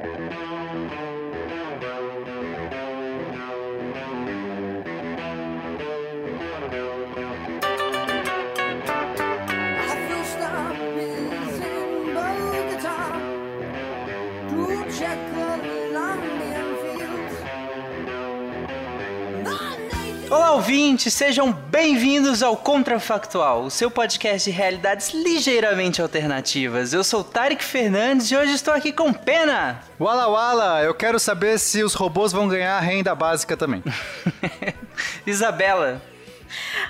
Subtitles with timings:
[0.00, 0.30] Thank
[4.28, 4.47] you.
[20.30, 21.14] Olá, ouvintes!
[21.14, 26.92] Sejam bem-vindos ao Contrafactual, o seu podcast de realidades ligeiramente alternativas.
[26.92, 29.80] Eu sou Tarek Fernandes e hoje estou aqui com Pena.
[29.98, 33.82] Wala Wala, eu quero saber se os robôs vão ganhar renda básica também.
[35.26, 36.02] Isabela.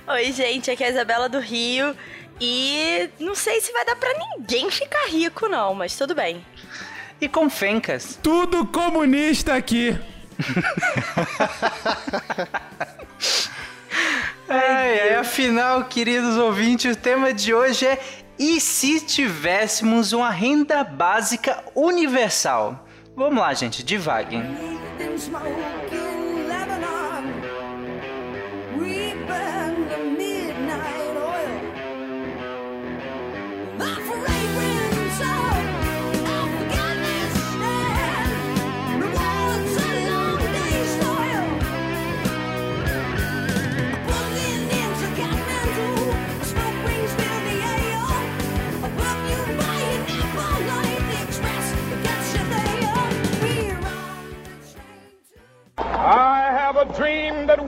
[0.09, 1.95] Oi, gente, aqui é a Isabela do Rio.
[2.41, 6.45] E não sei se vai dar para ninguém ficar rico, não, mas tudo bem.
[7.21, 8.19] E com Fencas.
[8.21, 9.97] Tudo comunista aqui.
[14.51, 18.01] Ai, afinal, queridos ouvintes, o tema de hoje é
[18.39, 22.89] e se tivéssemos uma renda básica universal?
[23.15, 24.43] Vamos lá, gente, devaguem.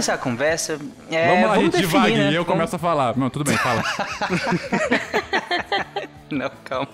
[0.00, 0.78] Começar a conversa,
[1.10, 2.10] é, vamos lá, vamos definir, devagar.
[2.18, 3.16] né, E eu como- começo a falar.
[3.16, 3.82] Não, tudo bem, fala.
[6.30, 6.88] Não, calma.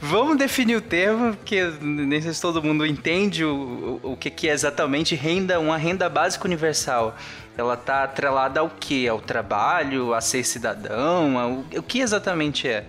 [0.00, 4.30] Vamos definir o termo, porque nem sei se todo mundo entende o, o, o que,
[4.30, 7.14] que é exatamente renda, uma renda básica universal.
[7.56, 9.06] Ela está atrelada ao que?
[9.08, 11.38] Ao trabalho, a ser cidadão?
[11.38, 12.84] Ao, o que exatamente é?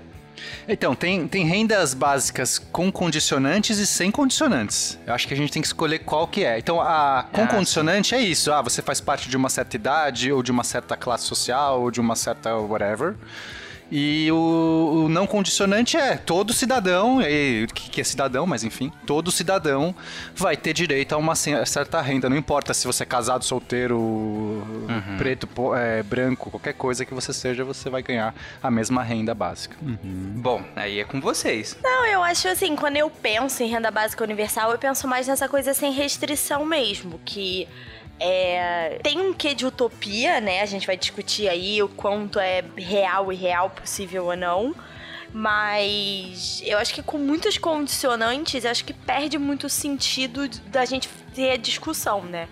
[0.67, 4.97] Então, tem, tem rendas básicas com condicionantes e sem condicionantes.
[5.05, 6.57] Eu acho que a gente tem que escolher qual que é.
[6.57, 8.51] Então, a com Ah, condicionante é isso.
[8.51, 11.91] Ah, você faz parte de uma certa idade, ou de uma certa classe social, ou
[11.91, 13.15] de uma certa whatever.
[13.89, 18.63] E o, o não condicionante é todo cidadão, e, o que que é cidadão, mas
[18.63, 19.95] enfim, todo cidadão
[20.35, 22.29] vai ter direito a uma ce- certa renda.
[22.29, 24.65] Não importa se você é casado, solteiro,
[25.17, 29.33] preto, po- é, branco, qualquer coisa que você seja, você vai ganhar a mesma renda
[29.33, 29.75] básica.
[29.81, 31.77] Bom, aí é com vocês.
[31.81, 35.47] Não, eu acho assim, quando eu penso em renda básica universal, eu penso mais nessa
[35.47, 37.67] coisa sem restrição mesmo, que
[38.19, 40.61] é, tem um quê de utopia, né?
[40.61, 44.75] A gente vai discutir aí o quanto é real e real possível ou não.
[45.33, 51.09] Mas eu acho que com muitos condicionantes, acho que perde muito o sentido da gente
[51.35, 52.47] ter a discussão, né?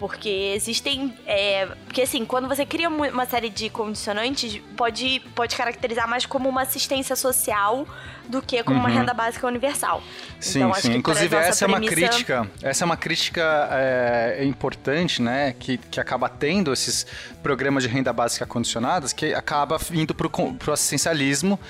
[0.00, 1.14] Porque existem.
[1.26, 6.48] é, porque assim, quando você cria uma série de condicionantes, pode, pode caracterizar mais como
[6.48, 7.86] uma assistência social
[8.26, 10.02] do que como uma renda básica universal.
[10.40, 10.94] Sim, Então, acho sim.
[10.96, 12.50] Inclusive, essa é uma premissa- crítica.
[12.62, 15.54] Essa é uma crítica é, importante, né?
[15.58, 17.06] Que, que acaba tendo esses
[17.42, 21.60] programas de renda básica condicionadas, que acaba indo con- pro assistencialismo,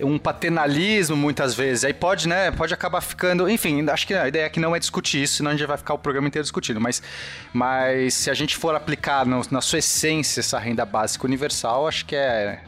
[0.00, 1.84] um paternalismo muitas vezes.
[1.84, 2.50] Aí pode, né?
[2.50, 3.48] Pode acabar ficando.
[3.48, 5.94] Enfim, acho que a ideia aqui não é discutir isso, senão a gente vai ficar
[5.94, 6.80] o programa inteiro discutindo.
[6.80, 7.02] Mas,
[7.52, 12.04] mas se a gente for aplicar no- na sua essência essa renda básica universal, acho
[12.06, 12.60] que é.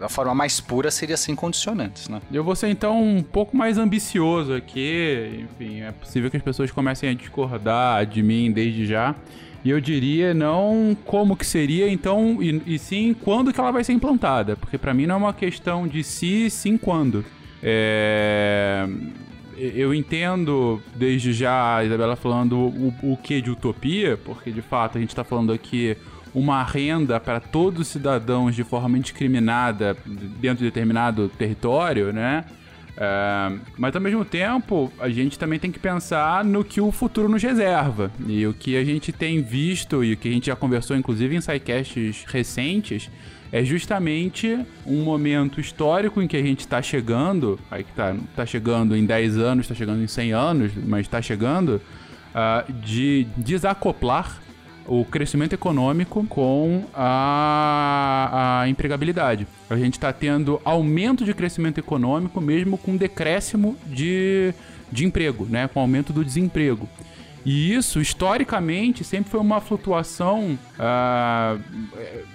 [0.00, 2.20] A forma mais pura seria sem condicionantes, né?
[2.32, 5.44] Eu vou ser então um pouco mais ambicioso aqui.
[5.58, 9.12] Enfim, é possível que as pessoas comecem a discordar de mim desde já.
[9.64, 13.84] E eu diria não como que seria, então, e, e sim quando que ela vai
[13.84, 14.56] ser implantada.
[14.56, 17.24] Porque pra mim não é uma questão de se, sim quando.
[17.62, 18.88] É,
[19.56, 24.98] Eu entendo desde já a Isabela falando o, o que de utopia, porque de fato
[24.98, 25.96] a gente está falando aqui
[26.34, 29.96] uma renda para todos os cidadãos de forma indiscriminada
[30.40, 32.44] dentro de determinado território, né?
[32.96, 37.28] É, mas ao mesmo tempo, a gente também tem que pensar no que o futuro
[37.28, 38.10] nos reserva.
[38.26, 41.34] E o que a gente tem visto e o que a gente já conversou, inclusive
[41.34, 43.10] em sidecasts recentes,
[43.50, 48.46] é justamente um momento histórico em que a gente está chegando, aí que tá, tá
[48.46, 51.80] chegando em 10 anos, está chegando em 100 anos, mas está chegando,
[52.32, 54.41] uh, de desacoplar
[54.86, 59.46] o crescimento econômico com a, a empregabilidade.
[59.68, 64.54] A gente está tendo aumento de crescimento econômico mesmo com decréscimo de,
[64.90, 65.68] de emprego, né?
[65.68, 66.88] com aumento do desemprego.
[67.44, 70.58] E isso, historicamente, sempre foi uma flutuação.
[70.78, 71.60] Uh,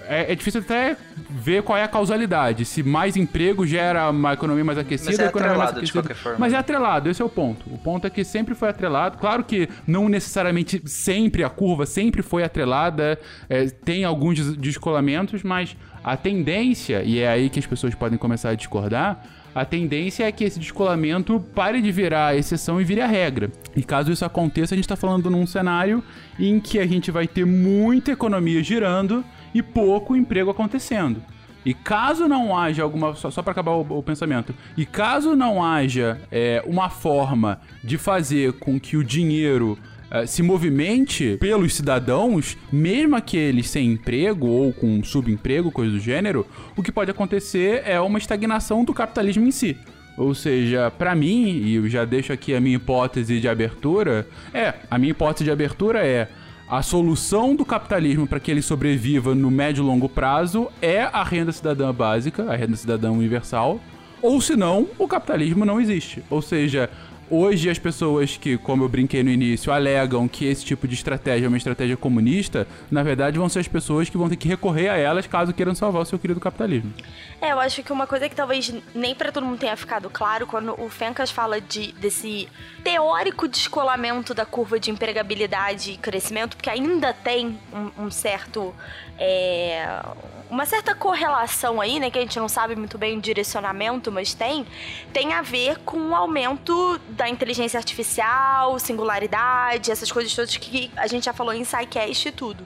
[0.04, 0.98] é, é, difícil até
[1.30, 2.65] ver qual é a causalidade.
[2.65, 6.15] Se mais emprego gera uma economia mais aquecida, Mas é economia mais aquecida.
[6.38, 7.65] Mas é atrelado, esse é o ponto.
[7.74, 9.18] O ponto é que sempre foi atrelado.
[9.18, 13.19] Claro que não necessariamente sempre a curva sempre foi atrelada,
[13.50, 15.75] é, tem alguns des- descolamentos, mas
[16.07, 19.21] a tendência, e é aí que as pessoas podem começar a discordar,
[19.54, 23.51] a tendência é que esse descolamento pare de virar exceção e vire a regra.
[23.75, 26.01] E caso isso aconteça, a gente está falando num cenário
[26.39, 29.21] em que a gente vai ter muita economia girando
[29.54, 31.21] e pouco emprego acontecendo.
[31.65, 33.13] E caso não haja alguma.
[33.13, 34.56] Só, só para acabar o, o pensamento.
[34.77, 39.77] E caso não haja é, uma forma de fazer com que o dinheiro
[40.12, 46.45] eh, se movimente pelos cidadãos, mesmo aqueles sem emprego ou com subemprego, coisa do gênero,
[46.75, 49.77] o que pode acontecer é uma estagnação do capitalismo em si.
[50.18, 54.74] Ou seja, para mim, e eu já deixo aqui a minha hipótese de abertura, é,
[54.89, 56.27] a minha hipótese de abertura é
[56.68, 61.24] a solução do capitalismo para que ele sobreviva no médio e longo prazo é a
[61.24, 63.80] renda cidadã básica, a renda cidadã universal,
[64.21, 66.24] ou senão o capitalismo não existe.
[66.30, 66.89] Ou seja,
[67.29, 71.45] hoje as pessoas que, como eu brinquei no início, alegam que esse tipo de estratégia
[71.45, 74.89] é uma estratégia comunista, na verdade vão ser as pessoas que vão ter que recorrer
[74.89, 76.94] a elas caso queiram salvar o seu querido capitalismo.
[77.41, 80.47] É, eu acho que uma coisa que talvez nem pra todo mundo tenha ficado claro,
[80.47, 82.47] quando o Fencas fala de, desse
[82.83, 88.73] teórico descolamento da curva de empregabilidade e crescimento, porque ainda tem um, um certo.
[89.19, 90.01] é,
[90.49, 92.09] uma certa correlação aí, né?
[92.09, 94.65] Que a gente não sabe muito bem o direcionamento, mas tem,
[95.11, 101.07] tem a ver com o aumento da inteligência artificial, singularidade, essas coisas todas que a
[101.07, 102.65] gente já falou em SciCast e tudo.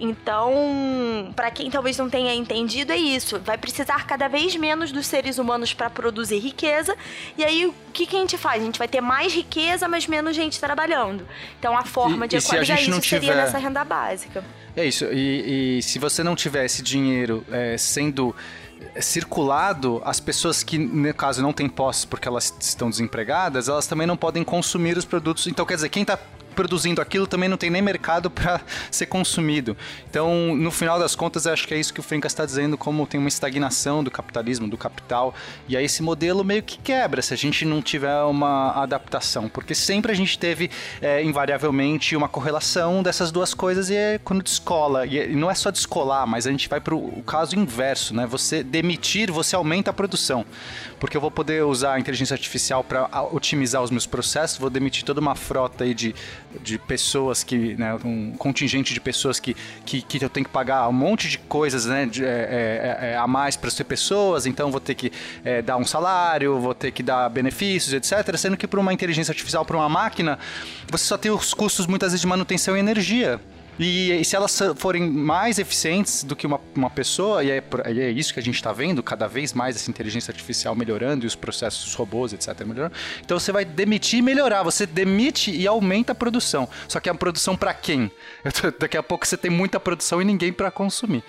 [0.00, 3.38] Então, pra quem talvez não tenha entendido, é isso.
[3.40, 6.96] Vai precisar cada vez menos dos seres humanos pra produzir riqueza.
[7.36, 8.62] E aí, o que, que a gente faz?
[8.62, 11.26] A gente vai ter mais riqueza, mas menos gente trabalhando.
[11.58, 14.44] Então, a forma E- de equalizar isso não seria tiver- nessa renda básica.
[14.78, 15.06] É isso.
[15.06, 18.32] E, e se você não tiver esse dinheiro é, sendo
[19.00, 24.06] circulado, as pessoas que, no caso, não têm posses porque elas estão desempregadas, elas também
[24.06, 25.48] não podem consumir os produtos.
[25.48, 26.16] Então, quer dizer, quem está
[26.58, 28.60] produzindo aquilo também não tem nem mercado para
[28.90, 29.76] ser consumido.
[30.10, 33.06] Então, no final das contas, acho que é isso que o Fencas está dizendo, como
[33.06, 35.32] tem uma estagnação do capitalismo, do capital,
[35.68, 39.72] e aí esse modelo meio que quebra se a gente não tiver uma adaptação, porque
[39.72, 40.68] sempre a gente teve,
[41.00, 45.54] é, invariavelmente, uma correlação dessas duas coisas e é quando descola, e é- não é
[45.54, 48.26] só descolar, mas a gente vai para o caso inverso, né?
[48.26, 50.44] Você demitir, você aumenta a produção,
[50.98, 55.04] porque eu vou poder usar a inteligência artificial para otimizar os meus processos, vou demitir
[55.04, 56.16] toda uma frota aí de,
[56.62, 59.54] de pessoas que, né, um contingente de pessoas que,
[59.84, 63.16] que, que eu tenho que pagar um monte de coisas, né, de, é, é, é,
[63.16, 65.12] a mais para ser pessoas, então vou ter que
[65.44, 68.36] é, dar um salário, vou ter que dar benefícios, etc.
[68.36, 70.38] Sendo que para uma inteligência artificial, para uma máquina,
[70.90, 73.40] você só tem os custos muitas vezes de manutenção e energia.
[73.78, 77.62] E, e se elas forem mais eficientes do que uma, uma pessoa, e é,
[77.94, 81.24] e é isso que a gente está vendo, cada vez mais essa inteligência artificial melhorando
[81.24, 82.94] e os processos dos robôs, etc., melhorando.
[83.24, 84.62] Então você vai demitir e melhorar.
[84.64, 86.68] Você demite e aumenta a produção.
[86.88, 88.10] Só que a produção para quem?
[88.60, 91.22] Tô- daqui a pouco você tem muita produção e ninguém para consumir.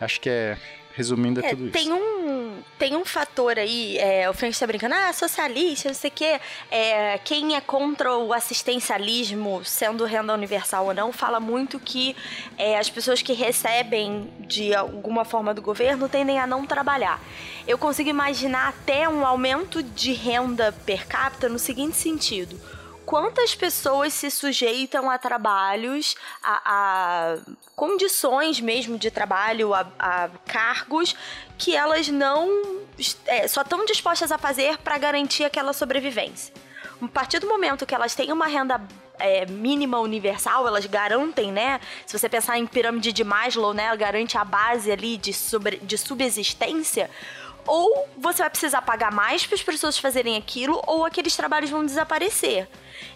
[0.00, 0.56] Acho que é.
[0.94, 1.72] Resumindo, é, É, tudo isso.
[1.72, 2.45] tem um,
[2.78, 6.40] tem um fator aí, é, o Frank tá brincando, ah, socialista, não sei o quê.
[6.70, 12.14] É, quem é contra o assistencialismo, sendo renda universal ou não, fala muito que
[12.58, 17.20] é, as pessoas que recebem de alguma forma do governo tendem a não trabalhar.
[17.66, 22.60] Eu consigo imaginar até um aumento de renda per capita no seguinte sentido
[23.06, 27.36] quantas pessoas se sujeitam a trabalhos, a, a
[27.76, 31.16] condições mesmo de trabalho, a, a cargos
[31.56, 32.84] que elas não
[33.26, 36.52] é, só estão dispostas a fazer para garantir aquela sobrevivência.
[37.00, 38.80] A partir do momento que elas têm uma renda
[39.18, 41.80] é, mínima universal, elas garantem, né?
[42.06, 43.84] Se você pensar em pirâmide de Maslow, né?
[43.84, 47.08] Ela garante a base ali de, sobre, de subsistência
[47.66, 51.84] ou você vai precisar pagar mais para as pessoas fazerem aquilo, ou aqueles trabalhos vão
[51.84, 52.68] desaparecer.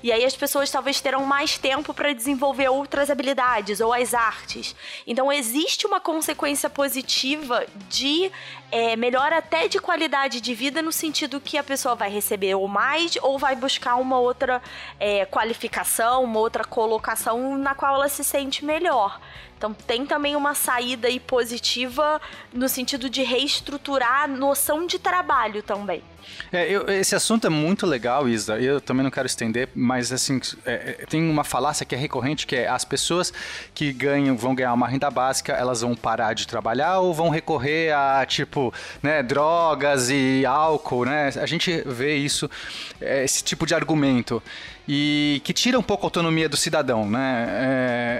[0.02, 4.74] E aí as pessoas talvez terão mais tempo para desenvolver outras habilidades ou as artes.
[5.06, 8.30] Então existe uma consequência positiva de
[8.70, 12.68] é, melhora até de qualidade de vida no sentido que a pessoa vai receber ou
[12.68, 14.62] mais ou vai buscar uma outra
[14.98, 19.20] é, qualificação, uma outra colocação na qual ela se sente melhor.
[19.60, 22.18] Então tem também uma saída aí positiva
[22.50, 26.02] no sentido de reestruturar a noção de trabalho também.
[26.52, 28.58] É, eu, esse assunto é muito legal, Isa.
[28.58, 32.46] Eu também não quero estender, mas assim é, é, tem uma falácia que é recorrente,
[32.46, 33.32] que é as pessoas
[33.74, 37.92] que ganham, vão ganhar uma renda básica, elas vão parar de trabalhar ou vão recorrer
[37.94, 38.72] a tipo,
[39.02, 41.30] né, drogas e álcool, né?
[41.36, 42.50] A gente vê isso,
[43.00, 44.42] é, esse tipo de argumento
[44.88, 47.46] e que tira um pouco a autonomia do cidadão, né?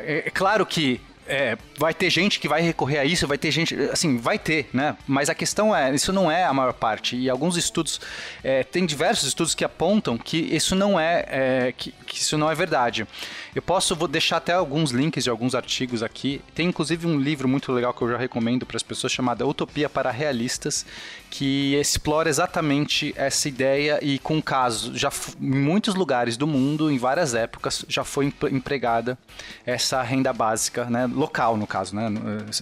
[0.06, 1.00] é, é claro que
[1.30, 4.68] é, vai ter gente que vai recorrer a isso, vai ter gente, assim, vai ter,
[4.72, 4.96] né?
[5.06, 7.16] Mas a questão é, isso não é a maior parte.
[7.16, 8.00] E alguns estudos,
[8.42, 12.50] é, tem diversos estudos que apontam que isso não é, é que, que, isso não
[12.50, 13.06] é verdade.
[13.54, 16.42] Eu posso vou deixar até alguns links de alguns artigos aqui.
[16.52, 19.88] Tem inclusive um livro muito legal que eu já recomendo para as pessoas chamado Utopia
[19.88, 20.84] para Realistas,
[21.30, 25.10] que explora exatamente essa ideia e com casos, já
[25.40, 29.16] em muitos lugares do mundo, em várias épocas, já foi empregada
[29.64, 32.10] essa renda básica, né, local no caso, né,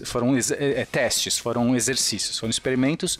[0.05, 3.17] foram é, testes, foram exercícios, foram experimentos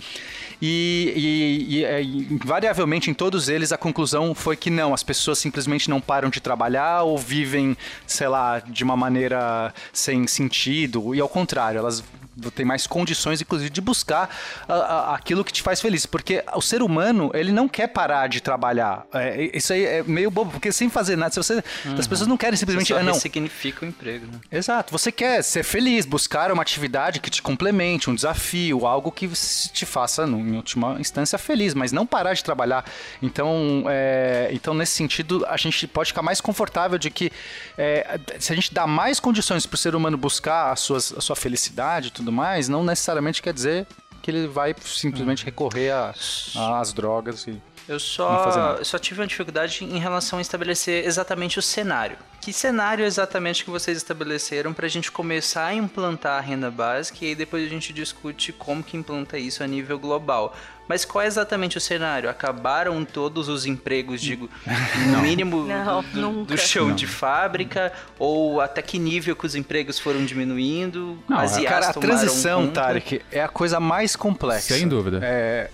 [0.61, 5.39] e, e, e, é, invariavelmente em todos eles a conclusão foi que não, as pessoas
[5.39, 7.75] simplesmente não param de trabalhar ou vivem,
[8.05, 12.03] sei lá, de uma maneira sem sentido e ao contrário, elas
[12.51, 14.29] ter mais condições, inclusive, de buscar
[14.67, 16.05] a, a, aquilo que te faz feliz.
[16.05, 19.05] Porque o ser humano, ele não quer parar de trabalhar.
[19.13, 21.63] É, isso aí é meio bobo, porque sem fazer nada, se você.
[21.85, 21.95] Uhum.
[21.97, 22.91] As pessoas não querem simplesmente.
[22.91, 23.13] Isso ah, não.
[23.13, 24.39] significa o emprego, né?
[24.51, 24.91] Exato.
[24.91, 29.85] Você quer ser feliz, buscar uma atividade que te complemente, um desafio, algo que te
[29.85, 32.85] faça, em última instância, feliz, mas não parar de trabalhar.
[33.21, 37.31] Então, é, então nesse sentido, a gente pode ficar mais confortável de que
[37.77, 41.21] é, se a gente dá mais condições para o ser humano buscar a, suas, a
[41.21, 43.87] sua felicidade tudo tudo mais, não necessariamente quer dizer
[44.21, 49.97] que ele vai simplesmente recorrer às drogas e eu só, só tive uma dificuldade em
[49.97, 52.17] relação a estabelecer exatamente o cenário.
[52.39, 57.25] Que cenário exatamente que vocês estabeleceram para a gente começar a implantar a renda básica
[57.25, 60.55] e aí depois a gente discute como que implanta isso a nível global.
[60.87, 62.29] Mas qual é exatamente o cenário?
[62.29, 64.49] Acabaram todos os empregos, digo,
[65.11, 66.95] no mínimo não, do, do, show não.
[66.95, 67.91] de fábrica?
[68.17, 71.17] Ou até que nível que os empregos foram diminuindo?
[71.27, 72.67] Não, As cara, a transição?
[72.69, 74.75] Tarek, é a coisa mais complexa.
[74.75, 75.19] Sem dúvida.
[75.23, 75.69] É,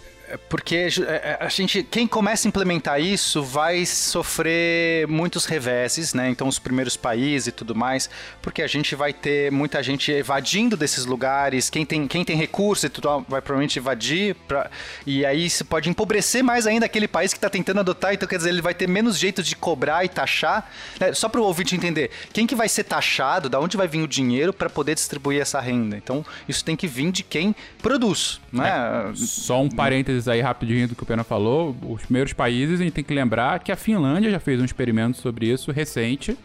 [0.50, 6.30] porque é, é, a gente, quem começa a implementar isso vai sofrer muitos reveses, né?
[6.30, 8.10] Então os primeiros países e tudo mais,
[8.42, 11.70] porque a gente vai ter muita gente evadindo desses lugares.
[11.70, 14.70] Quem tem, quem tem recurso e tudo vai provavelmente evadir, pra,
[15.06, 18.14] e aí isso pode empobrecer mais ainda aquele país que está tentando adotar.
[18.14, 20.70] Então quer dizer, ele vai ter menos jeito de cobrar e taxar.
[21.00, 21.14] Né?
[21.14, 23.50] Só para o ouvinte entender, quem que vai ser taxado?
[23.50, 25.96] Da onde vai vir o dinheiro para poder distribuir essa renda?
[25.98, 29.12] Então isso tem que vir de quem produz, né?
[29.12, 32.84] É, só um parênteses aí rapidinho do que o Pena falou, os primeiros países, a
[32.84, 36.38] gente tem que lembrar que a Finlândia já fez um experimento sobre isso recente.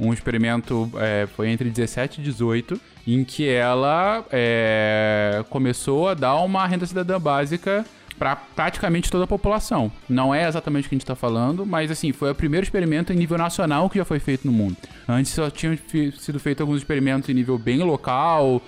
[0.00, 6.36] Um experimento é, foi entre 17 e 18, em que ela é, começou a dar
[6.36, 7.84] uma renda cidadã básica
[8.22, 9.90] para praticamente toda a população.
[10.08, 13.12] Não é exatamente o que a gente está falando, mas assim, foi o primeiro experimento
[13.12, 14.76] em nível nacional que já foi feito no mundo.
[15.08, 15.76] Antes só tinham
[16.16, 18.62] sido feitos alguns experimentos em nível bem local,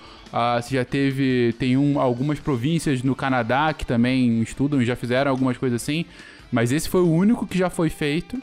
[0.61, 1.55] você já teve.
[1.57, 6.05] Tem um, algumas províncias no Canadá que também estudam e já fizeram algumas coisas assim.
[6.51, 8.37] Mas esse foi o único que já foi feito.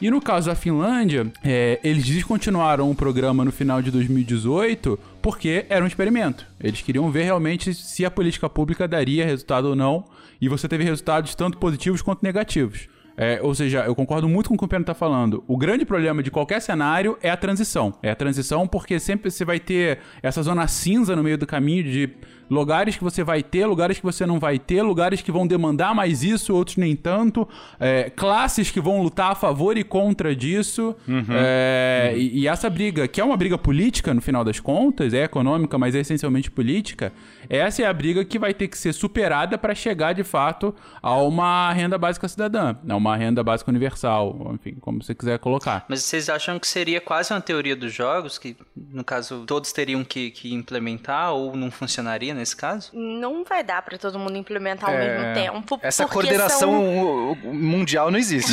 [0.00, 5.66] E no caso da Finlândia, é, eles descontinuaram o programa no final de 2018 porque
[5.68, 6.46] era um experimento.
[6.60, 10.04] Eles queriam ver realmente se a política pública daria resultado ou não.
[10.42, 12.88] E você teve resultados tanto positivos quanto negativos.
[13.16, 15.44] É, ou seja, eu concordo muito com o que o Pedro está falando.
[15.46, 17.94] O grande problema de qualquer cenário é a transição.
[18.02, 21.84] É a transição porque sempre você vai ter essa zona cinza no meio do caminho
[21.84, 22.10] de
[22.52, 25.94] lugares que você vai ter, lugares que você não vai ter, lugares que vão demandar
[25.94, 27.48] mais isso, outros nem tanto,
[27.80, 30.94] é, classes que vão lutar a favor e contra disso.
[31.08, 31.24] Uhum.
[31.30, 32.18] É, uhum.
[32.18, 35.78] E, e, essa briga, que é uma briga política no final das contas, é econômica,
[35.78, 37.12] mas é essencialmente política,
[37.58, 41.16] essa é a briga que vai ter que ser superada para chegar de fato a
[41.16, 45.84] uma renda básica cidadã, a uma renda básica universal, enfim, como você quiser colocar.
[45.88, 48.56] Mas vocês acham que seria quase uma teoria dos jogos, que
[48.90, 52.90] no caso todos teriam que, que implementar ou não funcionaria nesse caso?
[52.92, 55.78] Não vai dar pra todo mundo implementar ao É, mesmo tempo.
[55.82, 58.52] Essa coordenação são- mundial não existe.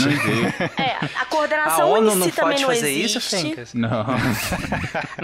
[0.77, 3.17] É, a A coordenação ONU em si não também pode não fazer existe.
[3.17, 3.73] isso, Fencas?
[3.73, 4.05] Não.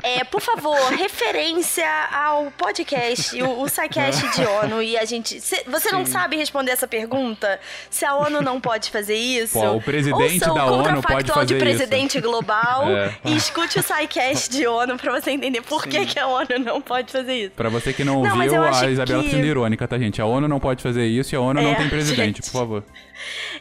[0.03, 4.81] É, por favor, referência ao podcast, o, o SciCast de ONU.
[4.81, 5.41] E a gente.
[5.41, 7.59] cê- você não sabe responder essa pergunta?
[7.89, 9.59] Se a ONU não pode fazer isso?
[9.59, 13.11] Pô, o presidente ouça o da ONU pode Contrafactual de fazer Presidente Global É.
[13.25, 16.79] e escute o SciCast de ONU pra você entender por que, que a ONU não
[16.81, 17.51] pode fazer isso.
[17.51, 20.21] Pra você que não, Não, ouviu, a Isabela que- tá sendo irônica, tá, gente?
[20.21, 22.41] A ONU não pode fazer isso e a ONU não É, tem presidente, gente.
[22.51, 22.83] por favor.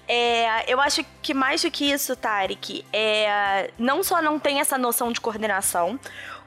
[0.09, 4.77] É, eu acho que mais do que isso, Tarek, é, não só não tem essa
[4.77, 5.99] noção de coordenação,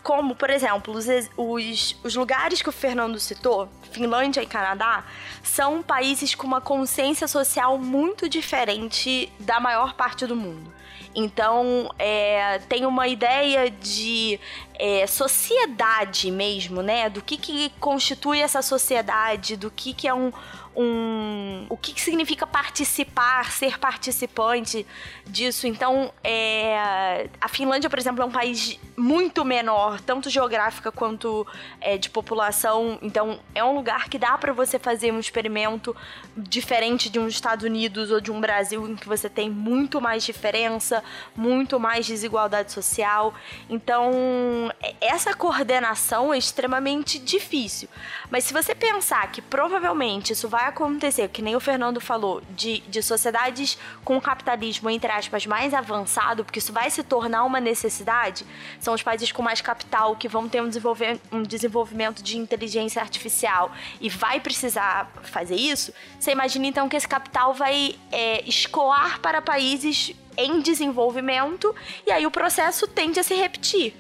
[0.08, 5.04] como, por exemplo, os, os, os lugares que o Fernando citou, Finlândia e Canadá,
[5.44, 10.74] são países com uma consciência social muito diferente da maior parte do mundo.
[11.14, 14.40] Então, é, tem uma ideia de
[14.80, 17.10] é, sociedade mesmo, né?
[17.10, 20.32] Do que, que constitui essa sociedade, do que, que é um,
[20.74, 21.66] um.
[21.68, 24.88] O que, que significa participar, ser participante
[25.26, 25.68] disso.
[25.68, 31.46] Então, é, a Finlândia, por exemplo, é um país muito menor, tanto geográfica quanto
[31.80, 32.98] é, de população.
[33.00, 35.96] Então, é um lugar que dá para você fazer um experimento
[36.36, 40.24] diferente de um Estados Unidos ou de um Brasil, em que você tem muito mais
[40.24, 41.04] diferença,
[41.36, 43.36] muito mais desigualdade social.
[43.70, 47.88] Então, é- essa coordenação é extremamente difícil.
[48.32, 52.80] Mas se você pensar que provavelmente isso vai acontecer, que nem o Fernando falou, de,
[52.80, 58.44] de sociedades com capitalismo, entre aspas, mais avançado, porque isso vai se tornar uma necessidade,
[58.88, 63.02] são os países com mais capital que vão ter um, desenvolver, um desenvolvimento de inteligência
[63.02, 69.20] artificial e vai precisar fazer isso, você imagina então que esse capital vai é, escoar
[69.20, 71.76] para países em desenvolvimento
[72.06, 73.94] e aí o processo tende a se repetir.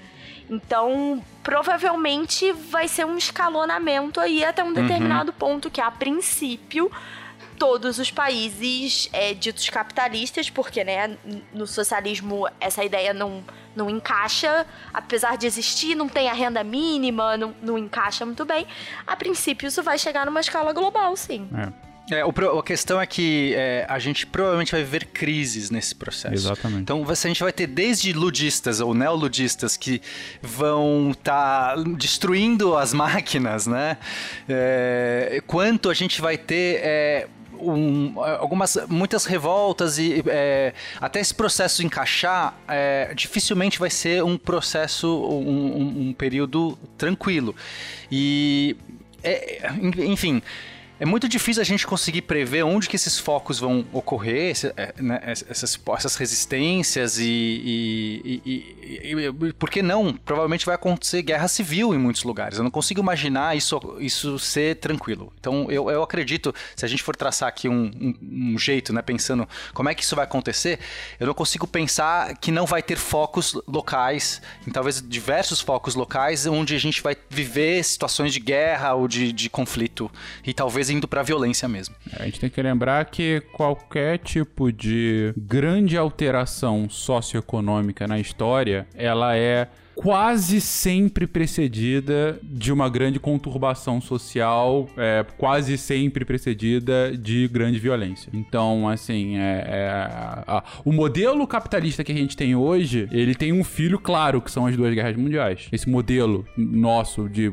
[0.49, 6.89] Então, provavelmente vai ser um escalonamento aí até um determinado ponto que, a princípio,
[7.57, 11.17] todos os países é, ditos capitalistas, porque, né,
[11.53, 13.43] no socialismo essa ideia não,
[13.75, 18.65] não encaixa, apesar de existir, não tem a renda mínima, não, não encaixa muito bem.
[19.05, 21.49] A princípio, isso vai chegar numa escala global, sim.
[21.55, 21.87] É,
[22.19, 26.33] É, o a questão é que é, a gente provavelmente vai viver crises nesse processo.
[26.33, 26.83] Exatamente.
[26.83, 30.01] Então você- a gente vai ter desde ludistas ou neoludistas que
[30.41, 33.97] vão estar destruindo as máquinas, né?
[34.47, 37.27] É, quanto a gente vai ter é,
[37.61, 44.37] um- algumas muitas revoltas e é, até esse processo encaixar é, dificilmente vai ser um
[44.37, 47.55] processo um, um- um período tranquilo.
[48.11, 48.75] E
[49.23, 49.69] é,
[50.05, 50.41] enfim
[50.99, 54.93] é muito difícil a gente conseguir prever onde que esses focos vão ocorrer, esse- é,
[54.99, 60.13] né, essas, essas resistências e, e, e- e- por que não?
[60.13, 62.57] Provavelmente vai acontecer guerra civil em muitos lugares.
[62.57, 65.31] Eu não consigo imaginar isso, isso ser tranquilo.
[65.39, 67.85] Então eu, eu acredito, se a gente for traçar aqui um,
[68.21, 70.79] um- um jeito, né, pensando como é que isso vai acontecer,
[71.19, 76.45] eu não consigo pensar que não vai ter focos locais, em talvez diversos focos locais,
[76.47, 80.09] onde a gente vai viver situações de guerra ou de, de conflito
[80.43, 81.95] e talvez indo para violência mesmo.
[82.19, 89.35] A gente tem que lembrar que qualquer tipo de grande alteração socioeconômica na história, ela
[89.35, 89.67] é
[89.97, 98.29] quase sempre precedida de uma grande conturbação social, é, quase sempre precedida de grande violência.
[98.31, 99.89] Então, assim, é, é,
[100.47, 104.51] a- o modelo capitalista que a gente tem hoje, ele tem um filho claro, que
[104.51, 105.67] são as duas guerras mundiais.
[105.71, 107.51] Esse modelo nosso de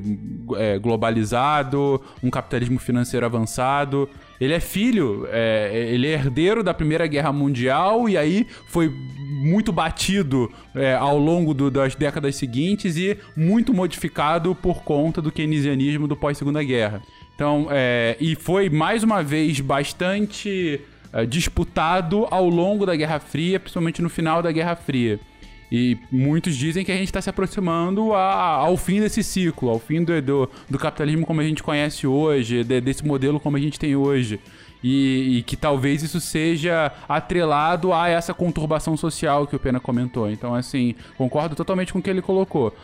[0.57, 4.07] é, globalizado, um capitalismo financeiro avançado,
[4.41, 9.73] ele é filho, é, ele é herdeiro da Primeira Guerra Mundial e aí foi muito
[9.73, 16.09] batido é, ao longo do- das décadas seguintes e muito modificado por conta do keynesianismo
[16.09, 17.03] do pós-Segunda Guerra.
[17.35, 20.81] Então, é, e foi mais uma vez bastante
[21.13, 25.19] é, disputado ao longo da Guerra Fria, principalmente no final da Guerra Fria.
[25.73, 29.79] E muitos dizem que a gente está se aproximando a- ao fim desse ciclo, ao
[29.79, 33.61] fim do, do, do capitalismo como a gente conhece hoje, de- desse modelo como a
[33.61, 34.39] gente tem hoje.
[34.87, 40.31] E, e que talvez isso seja atrelado a essa conturbação social que o Pena comentou.
[40.31, 42.77] Então, assim, concordo totalmente com o que ele colocou.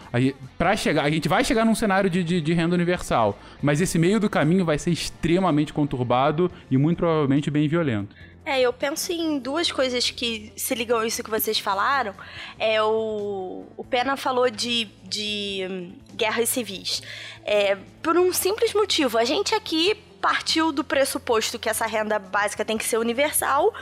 [0.56, 3.98] Para chegar, a gente vai chegar num cenário de, de, de renda universal, mas esse
[3.98, 8.16] meio do caminho vai ser extremamente conturbado e muito provavelmente bem violento.
[8.44, 12.14] É, eu penso em duas coisas que se ligam a isso que vocês falaram.
[12.58, 17.02] É o, o Pena falou de, de hum, guerras civis.
[17.44, 22.64] É, por um simples motivo, a gente aqui partiu do pressuposto que essa renda básica
[22.64, 23.72] tem que ser universal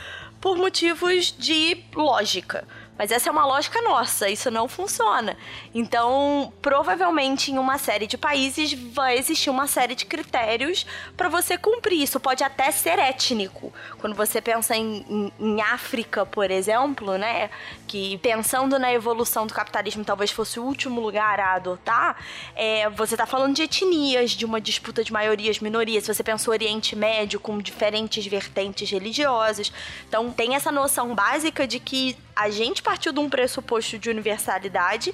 [0.40, 2.66] por motivos de lógica.
[2.98, 5.36] Mas essa é uma lógica nossa, isso não funciona.
[5.72, 10.84] Então, provavelmente em uma série de países vai existir uma série de critérios
[11.16, 12.02] para você cumprir.
[12.02, 13.72] Isso pode até ser étnico.
[13.98, 17.50] Quando você pensa em, em, em, África, por exemplo, né,
[17.86, 22.16] que pensando na evolução do capitalismo talvez fosse o último lugar a adotar,
[22.56, 26.04] é, você está falando de etnias, de uma disputa de maiorias, minorias.
[26.04, 29.72] Se você pensa o Oriente Médio com diferentes vertentes religiosas,
[30.08, 35.12] então tem essa noção básica de que a gente partiu de um pressuposto de universalidade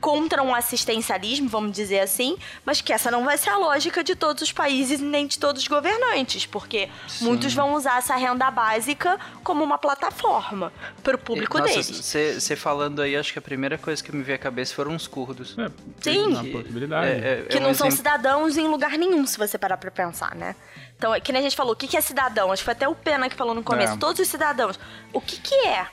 [0.00, 4.16] contra um assistencialismo, vamos dizer assim, mas que essa não vai ser a lógica de
[4.16, 7.26] todos os países nem de todos os governantes, porque Sim.
[7.26, 11.88] muitos vão usar essa renda básica como uma plataforma para o público Nossa, deles.
[11.88, 15.06] Você falando aí, acho que a primeira coisa que me veio à cabeça foram os
[15.06, 15.54] curdos.
[15.58, 16.52] É, Sim.
[16.52, 17.06] Possibilidade.
[17.06, 17.74] É, é, que é um não exemplo...
[17.74, 20.56] são cidadãos em lugar nenhum, se você parar para pensar, né?
[20.96, 22.50] Então, que nem a gente falou, o que é cidadão?
[22.50, 23.94] Acho que foi até o Pena que falou no começo.
[23.94, 23.96] É.
[23.96, 24.78] Todos os cidadãos.
[25.12, 25.86] O que, que é?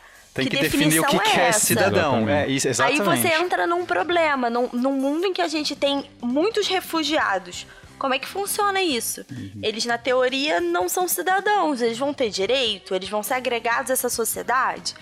[0.44, 2.28] Tem que, que definir o que, é, que é cidadão.
[2.30, 3.02] É, isso, exatamente.
[3.02, 7.66] Aí você entra num problema, num, num mundo em que a gente tem muitos refugiados.
[7.98, 9.26] Como é que funciona isso?
[9.30, 9.60] Uhum.
[9.62, 13.94] Eles, na teoria, não são cidadãos, eles vão ter direito, eles vão ser agregados a
[13.94, 14.96] essa sociedade.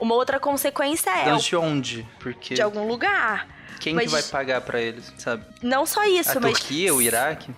[0.00, 1.36] Uma outra consequência é.
[1.36, 2.06] De onde?
[2.18, 2.54] Porque...
[2.54, 3.46] De algum lugar.
[3.78, 5.44] Quem mas, que vai pagar para eles, sabe?
[5.62, 6.58] Não só isso, a mas...
[6.58, 7.52] Turquia, o Iraque?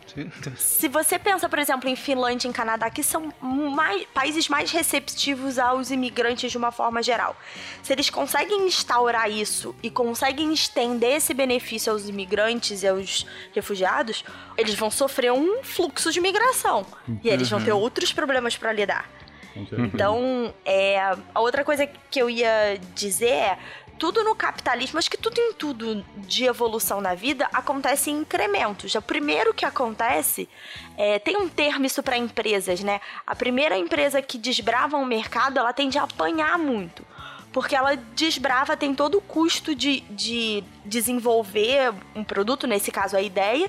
[0.57, 4.71] Se você pensa, por exemplo, em Finlândia e em Canadá, que são mais, países mais
[4.71, 7.37] receptivos aos imigrantes de uma forma geral.
[7.83, 14.25] Se eles conseguem instaurar isso e conseguem estender esse benefício aos imigrantes e aos refugiados,
[14.57, 16.87] eles vão sofrer um fluxo de migração.
[17.09, 17.21] Uhum.
[17.25, 17.81] E eles vão ter uhum.
[17.81, 19.09] outros problemas para lidar.
[19.57, 21.01] Então, é,
[21.35, 23.59] a outra coisa que eu ia dizer é
[24.01, 28.95] tudo no capitalismo, acho que tudo em tudo de evolução na vida acontece em incrementos.
[28.95, 30.49] O primeiro que acontece,
[30.97, 32.99] é, tem um termo isso para empresas, né?
[33.27, 37.05] A primeira empresa que desbrava o mercado, ela tende a apanhar muito
[37.53, 43.21] porque ela desbrava, tem todo o custo de, de desenvolver um produto, nesse caso a
[43.21, 43.69] ideia,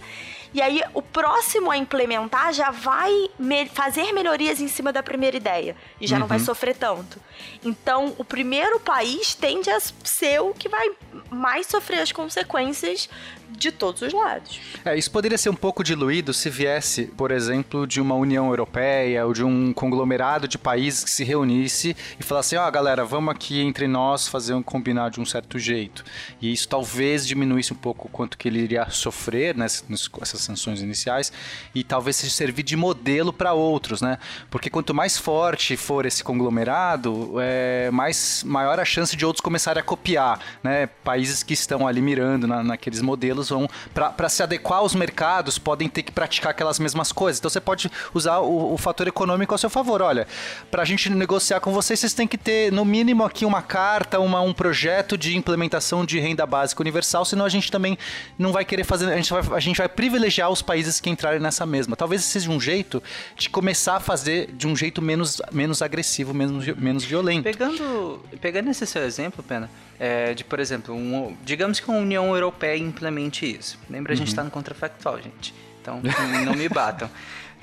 [0.53, 5.37] e aí o próximo a implementar já vai me fazer melhorias em cima da primeira
[5.37, 6.21] ideia e já uhum.
[6.21, 6.45] não vai uhum.
[6.45, 7.19] sofrer tanto.
[7.63, 10.91] Então, o primeiro país tende a ser o que vai
[11.29, 13.09] mais sofrer as consequências
[13.57, 14.59] de todos os lados.
[14.83, 19.25] É, isso poderia ser um pouco diluído se viesse, por exemplo, de uma União Europeia
[19.25, 23.33] ou de um conglomerado de países que se reunisse e falasse: ó, oh, galera, vamos
[23.33, 26.03] aqui entre nós fazer um combinar de um certo jeito.
[26.41, 30.81] E isso talvez diminuísse um pouco o quanto que ele iria sofrer nessas, nessas sanções
[30.81, 31.31] iniciais
[31.73, 34.17] e talvez servir de modelo para outros, né?
[34.49, 39.81] Porque quanto mais forte for esse conglomerado, é, mais maior a chance de outros começarem
[39.81, 40.87] a copiar, né?
[41.03, 45.87] Países que estão ali mirando na, naqueles modelos vão para se adequar aos mercados podem
[45.87, 47.39] ter que praticar aquelas mesmas coisas.
[47.39, 50.01] Então você pode usar o, o fator econômico ao seu favor.
[50.01, 50.27] Olha,
[50.69, 54.19] para a gente negociar com vocês, vocês têm que ter no mínimo aqui uma carta,
[54.19, 57.97] uma, um projeto de implementação de renda básica universal, senão a gente também
[58.37, 61.39] não vai querer fazer, a gente vai, a gente vai privilegiar os países que entrarem
[61.39, 61.95] nessa mesma.
[61.95, 63.01] Talvez seja um jeito
[63.35, 67.43] de começar a fazer de um jeito menos, menos agressivo, menos, menos violento.
[67.43, 69.69] Pegando, pegando esse seu exemplo, Pena,
[70.03, 73.77] é, de, por exemplo, um, digamos que a União Europeia implemente isso.
[73.87, 74.47] Lembra, a gente está uhum.
[74.47, 75.53] no contrafactual, gente.
[75.79, 76.01] Então,
[76.43, 77.07] não me batam.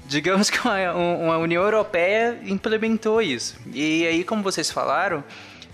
[0.07, 3.57] digamos que uma, uma, União Europeia implementou isso.
[3.75, 5.25] E aí, como vocês falaram,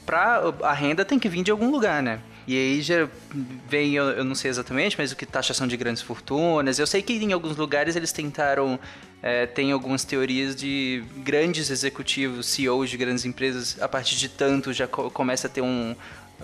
[0.06, 2.18] pra, a renda tem que vir de algum lugar, né?
[2.46, 3.08] E aí já
[3.68, 6.78] vem, eu, eu não sei exatamente, mas o que taxação de grandes fortunas.
[6.78, 8.80] Eu sei que em alguns lugares eles tentaram
[9.26, 14.70] é, tem algumas teorias de grandes executivos, CEOs de grandes empresas, a partir de tanto
[14.70, 15.96] já co começa a ter um.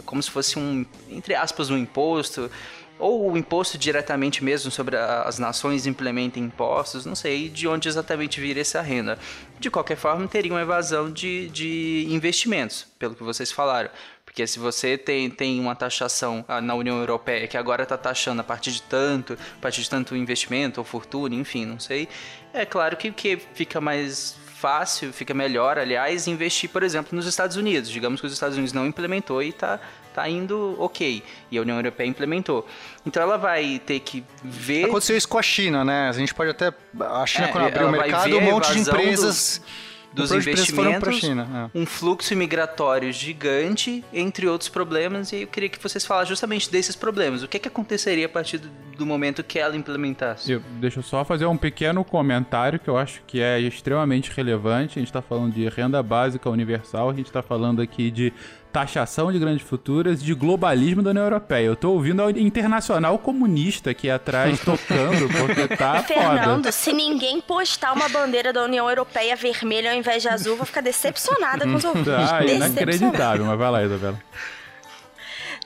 [0.04, 2.50] Como se fosse um, entre aspas, um imposto.
[2.98, 7.88] Ou o imposto diretamente mesmo sobre a, as nações implementem impostos, não sei de onde
[7.88, 9.18] exatamente vira essa renda.
[9.58, 13.88] De qualquer forma, teria uma evasão de, de investimentos, pelo que vocês falaram.
[14.30, 18.40] Porque se você tem, tem uma taxação ah, na União Europeia que agora está taxando
[18.40, 22.06] a partir de tanto, a partir de tanto investimento ou fortuna, enfim, não sei,
[22.52, 27.57] é claro que, que fica mais fácil, fica melhor, aliás, investir, por exemplo, nos Estados
[27.57, 27.88] Unidos.
[27.88, 29.81] Digamos que os Estados Unidos não implementou e está
[30.14, 31.23] tá indo ok.
[31.51, 32.66] E a União Europeia implementou.
[33.07, 34.85] Então ela vai ter que ver.
[34.85, 36.09] Aconteceu isso com a China, né?
[36.09, 36.73] A gente pode até.
[37.01, 39.62] A China, é, quando abriu o mercado, um monte de empresas.
[39.64, 41.79] Do dos investimentos, China, é.
[41.79, 46.96] um fluxo migratório gigante, entre outros problemas, e eu queria que vocês falassem justamente desses
[46.96, 47.42] problemas.
[47.42, 50.53] O que, é que aconteceria a partir do, momento que ela implementasse?
[50.53, 54.99] Eu, deixa eu só fazer um pequeno comentário que eu acho que é extremamente relevante.
[54.99, 58.33] A gente está falando de renda básica universal, a gente está falando aqui de
[58.72, 61.66] taxação de grandes futuras de globalismo da União Europeia.
[61.66, 66.72] Eu tô ouvindo a internacional comunista aqui atrás tocando, porque tá Fernando, foda.
[66.72, 70.80] se ninguém postar uma bandeira da União Europeia vermelha ao invés de azul, vou ficar
[70.80, 72.12] decepcionada com os ouvintes.
[72.12, 74.20] Ah, inacreditável, mas vai lá, Isabela.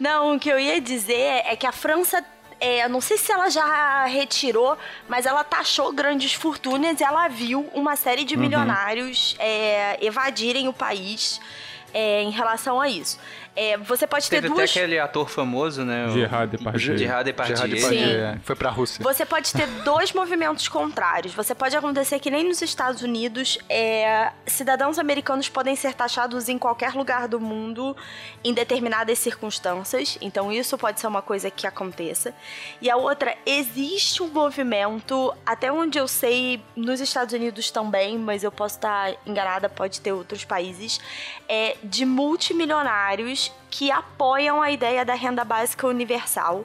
[0.01, 2.25] Não, o que eu ia dizer é que a França
[2.61, 4.77] é, não sei se ela já retirou,
[5.09, 10.73] mas ela taxou grandes fortunas e ela viu uma série de milionários é, evadirem o
[10.73, 11.41] país
[11.95, 13.19] é, em relação a isso.
[13.57, 14.69] É, você pode ter Teve duas.
[14.71, 16.07] até aquele ator famoso, né?
[16.07, 16.99] o- Gerard Depardieu.
[16.99, 17.57] Gerard Depardieu.
[17.57, 19.03] Gerard é, foi pra Rússia.
[19.03, 21.33] Você pode ter dois movimentos contrários.
[21.35, 26.59] Você pode acontecer que nem nos Estados Unidos, é, cidadãos americanos podem ser taxados em
[26.59, 27.97] qualquer lugar do mundo
[28.43, 30.19] em determinadas circunstâncias.
[30.21, 32.35] Então isso pode ser uma coisa que aconteça.
[32.81, 38.43] E a outra, existe um movimento, até onde eu sei, nos Estados Unidos também, mas
[38.43, 40.99] eu posso estar enganada, pode ter outros países,
[41.49, 46.65] é, de multimilionários que apoiam a ideia da renda básica universal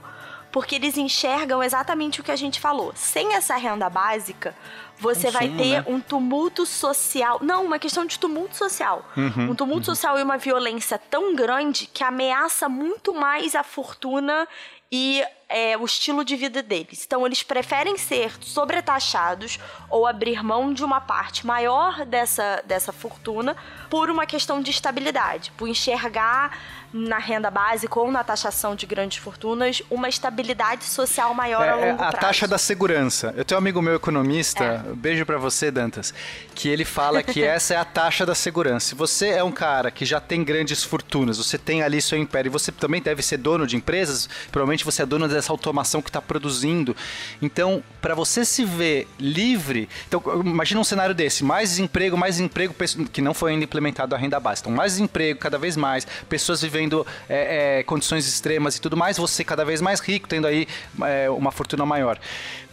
[0.51, 2.91] porque eles enxergam exatamente o que a gente falou.
[2.95, 4.55] Sem essa renda básica,
[4.97, 5.85] você vai Consumo, ter né?
[5.87, 7.39] um tumulto social.
[7.41, 9.05] Não, uma questão de tumulto social.
[9.15, 14.47] um tumulto social e uma violência tão grande que ameaça muito mais a fortuna
[14.91, 17.03] e é, o estilo de vida deles.
[17.05, 19.59] Então, eles preferem ser sobretaxados
[19.89, 23.57] ou abrir mão de uma parte maior dessa, dessa fortuna
[23.89, 26.55] por uma questão de estabilidade, por enxergar
[26.91, 31.69] na renda básica ou na taxação de grandes fortunas uma estabilidade social maior a É,
[31.69, 32.17] é longo a prazo.
[32.17, 33.33] taxa da segurança.
[33.37, 36.13] Eu tenho um amigo meu economista, beijo pra você, Dantas,
[36.55, 38.87] que ele fala que essa é a taxa da segurança.
[38.87, 42.49] Se você é um cara que já tem grandes fortunas, você tem ali seu império,
[42.49, 46.09] e você também deve ser dono de empresas, provavelmente você é dono dessa automação que
[46.09, 46.95] está produzindo.
[47.41, 52.39] Então, para você se ver livre, então imagina um cenário desse, mais desemprego, mais
[52.77, 54.67] pesso- que não foi ainda implementado a renda básica.
[54.69, 59.17] Então, mais desemprego cada vez mais, pessoas vivendo é, é, condições extremas e tudo mais,
[59.17, 60.67] você cada vez mais rico, tendo aí
[61.03, 62.19] é, uma fortuna maior.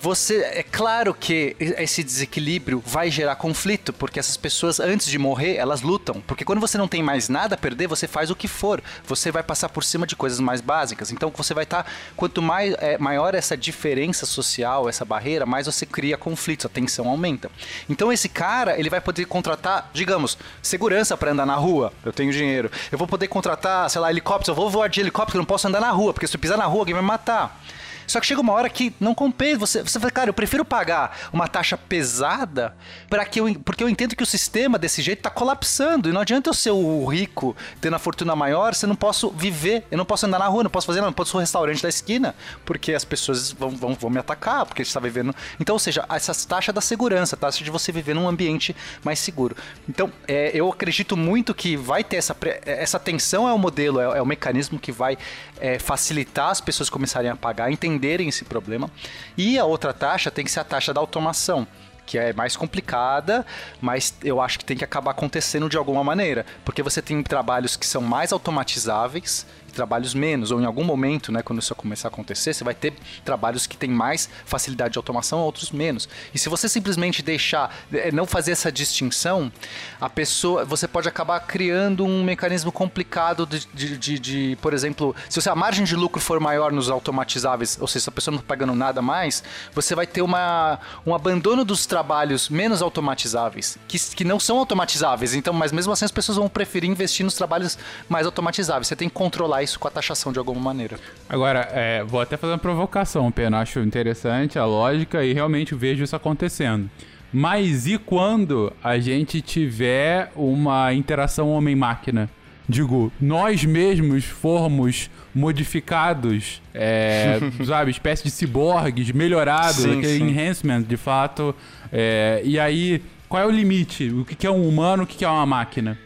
[0.06, 5.56] Você, é claro que esse desequilíbrio vai gerar conflito, porque essas pessoas, antes de morrer,
[5.56, 6.22] elas lutam.
[6.24, 8.80] Porque quando você não tem mais nada a perder, você faz o que for.
[9.04, 11.10] Você vai passar por cima de coisas mais básicas.
[11.10, 11.84] Então você vai estar.
[12.14, 17.08] quanto mais, é, maior essa diferença social, essa barreira, mais você cria conflitos, a tensão
[17.08, 17.50] aumenta.
[17.88, 21.92] Então esse cara, ele vai poder contratar, digamos, segurança para andar na rua.
[22.04, 22.70] Eu tenho dinheiro.
[22.92, 24.52] Eu vou poder contratar, sei lá, helicóptero.
[24.52, 26.56] Eu vou voar de helicóptero, eu não posso andar na rua, porque se eu pisar
[26.56, 27.60] na rua, alguém vai me matar.
[28.06, 29.58] Só que chega uma hora que não compensa.
[29.58, 32.76] Você, você fala, cara, eu prefiro pagar uma taxa pesada
[33.08, 36.08] para que eu, porque eu entendo que o sistema desse jeito tá colapsando.
[36.08, 39.30] E não adianta eu ser o rico, tendo a fortuna maior, se eu não posso
[39.30, 41.82] viver, eu não posso andar na rua, não posso fazer nada, não posso ir restaurante
[41.82, 45.34] da esquina, porque as pessoas vão, vão, vão me atacar, porque você está vivendo.
[45.60, 49.18] Então, ou seja, essa taxa da segurança, a taxa de você viver num ambiente mais
[49.18, 49.56] seguro.
[49.88, 54.18] Então, é, eu acredito muito que vai ter essa, essa tensão é o modelo, é,
[54.18, 55.16] é o mecanismo que vai
[55.60, 58.90] é, facilitar as pessoas começarem a pagar, entenderem esse problema.
[59.36, 61.66] E a outra taxa tem que ser a taxa da automação.
[62.04, 63.44] Que é mais complicada,
[63.80, 66.46] mas eu acho que tem que acabar acontecendo de alguma maneira.
[66.64, 69.44] Porque você tem trabalhos que são mais automatizáveis
[69.76, 70.50] trabalhos menos.
[70.50, 73.76] Ou em algum momento, né, quando isso começar a acontecer, você vai ter trabalhos que
[73.76, 76.08] têm mais facilidade de automação, outros menos.
[76.34, 79.52] E se você simplesmente deixar, eh, não fazer essa distinção,
[80.00, 85.14] a pessoa, você pode acabar criando um mecanismo complicado de, de, de- de, por exemplo,
[85.28, 88.32] se você- a margem de lucro for maior nos automatizáveis, ou seja, se a pessoa
[88.32, 93.78] não está pagando nada mais, você vai ter uma, um abandono dos trabalhos menos automatizáveis,
[93.86, 97.34] que, que não são automatizáveis, então, mas mesmo assim as pessoas vão preferir investir nos
[97.34, 98.86] trabalhos mais automatizáveis.
[98.88, 100.98] Você tem que controlar isso com a taxação de alguma maneira.
[101.28, 103.58] Agora, é, vou até fazer uma provocação, Pena.
[103.60, 106.88] Acho interessante a lógica e realmente vejo isso acontecendo.
[107.32, 112.30] Mas e quando a gente tiver uma interação homem-máquina?
[112.68, 120.28] Digo, nós mesmos formos modificados, é, sabe, espécie de ciborgues, melhorados, Sim, aquele sim.
[120.28, 121.54] enhancement de fato.
[121.92, 124.08] é, e aí, qual é o limite?
[124.08, 125.98] O que é um humano, o que é uma máquina?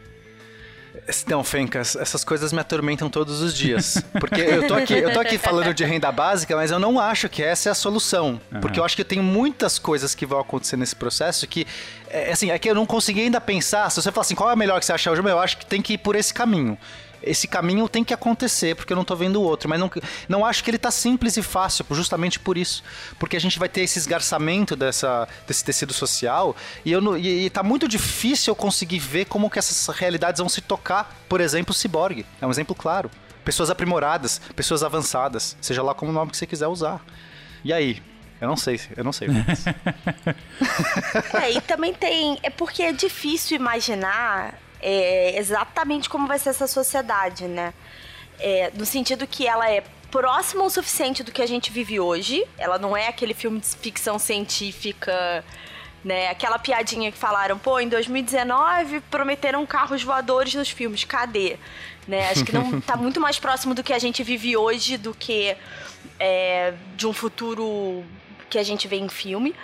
[1.26, 4.02] Não, Fencas, essas coisas me atormentam todos os dias.
[4.18, 7.28] Porque eu tô aqui, eu tô aqui falando de renda básica, mas eu não acho
[7.28, 8.40] que essa é a solução.
[8.60, 11.66] Porque eu acho que tem muitas coisas que vão acontecer nesse processo que,
[12.08, 13.90] é, assim, é que eu não consegui ainda pensar.
[13.90, 15.66] Se você falar assim, qual é a melhor que você acha hoje, eu acho que
[15.66, 16.78] tem que ir por esse caminho.
[17.22, 19.68] Esse caminho tem que acontecer, porque eu não tô vendo o outro.
[19.68, 19.90] Mas não,
[20.28, 22.82] não acho que ele tá simples e fácil, justamente por isso.
[23.18, 27.50] Porque a gente vai ter esse esgarçamento dessa, desse tecido social e, eu e, e
[27.50, 31.16] tá muito difícil eu conseguir ver como que essas realidades vão se tocar.
[31.28, 32.24] Por exemplo, o ciborgue.
[32.40, 33.10] É um exemplo claro.
[33.44, 37.00] Pessoas aprimoradas, pessoas avançadas, seja lá como o nome que você quiser usar.
[37.64, 38.02] E aí?
[38.40, 39.28] Eu não sei, eu não sei.
[39.28, 39.64] Lucas.
[41.42, 42.38] É, e também tem.
[42.42, 47.72] É porque é difícil imaginar é, exatamente como vai ser essa sociedade, né?
[48.38, 52.44] É, no sentido que ela é próxima o suficiente do que a gente vive hoje.
[52.58, 55.44] Ela não é aquele filme de ficção científica
[56.02, 56.28] Né?
[56.30, 61.58] Aquela piadinha que falaram, pô, em 2019 prometeram carros voadores nos filmes, cadê?
[62.08, 62.30] Né?
[62.30, 65.54] Acho que não tá muito mais próximo do que a gente vive hoje do que
[66.18, 68.02] é, de um futuro
[68.48, 69.54] que a gente vê em filme.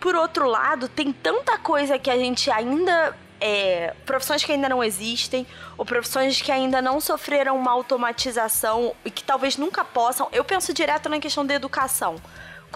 [0.00, 4.82] Por outro lado, tem tanta coisa que a gente ainda é, profissões que ainda não
[4.82, 10.26] existem, ou profissões que ainda não sofreram uma automatização e que talvez nunca possam.
[10.32, 12.16] Eu penso direto na questão da educação.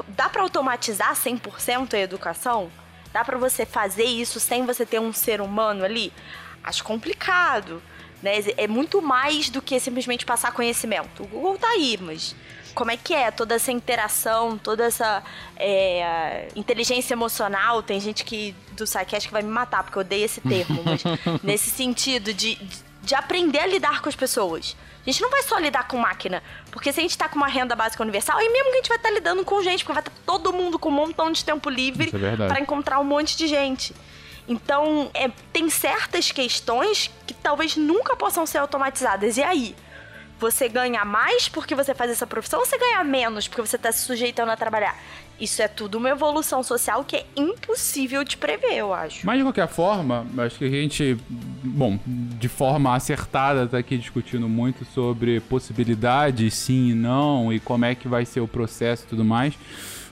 [0.08, 2.70] Dá para automatizar 100% a educação?
[3.10, 6.12] Dá para você fazer isso sem você ter um ser humano ali?
[6.62, 7.82] Acho complicado.
[8.22, 8.32] Né?
[8.58, 11.22] É muito mais do que simplesmente passar conhecimento.
[11.22, 12.36] O Google tá aí, mas
[12.74, 15.22] como é que é toda essa interação, toda essa
[15.56, 17.82] é, inteligência emocional.
[17.82, 21.02] Tem gente que do Psycast que vai me matar, porque eu odeio esse termo, mas
[21.42, 22.56] nesse sentido de,
[23.02, 24.76] de aprender a lidar com as pessoas.
[25.06, 27.48] A gente não vai só lidar com máquina, porque se a gente tá com uma
[27.48, 29.94] renda básica universal, aí mesmo que a gente vai estar tá lidando com gente, porque
[29.94, 33.04] vai estar tá todo mundo com um montão de tempo livre é para encontrar um
[33.04, 33.94] monte de gente.
[34.46, 39.36] Então, é, tem certas questões que talvez nunca possam ser automatizadas.
[39.36, 39.76] E aí?
[40.38, 43.90] Você ganha mais porque você faz essa profissão ou você ganha menos porque você está
[43.90, 44.96] se sujeitando a trabalhar?
[45.40, 49.24] Isso é tudo uma evolução social que é impossível de prever, eu acho.
[49.24, 54.48] Mas de qualquer forma, acho que a gente, bom, de forma acertada, está aqui discutindo
[54.48, 59.06] muito sobre possibilidades, sim e não, e como é que vai ser o processo e
[59.08, 59.54] tudo mais.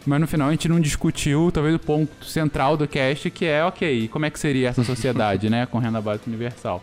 [0.07, 3.65] Mas no final a gente não discutiu, talvez, o ponto central do cast, que é,
[3.65, 6.81] ok, como é que seria essa sociedade, né, com renda básica universal.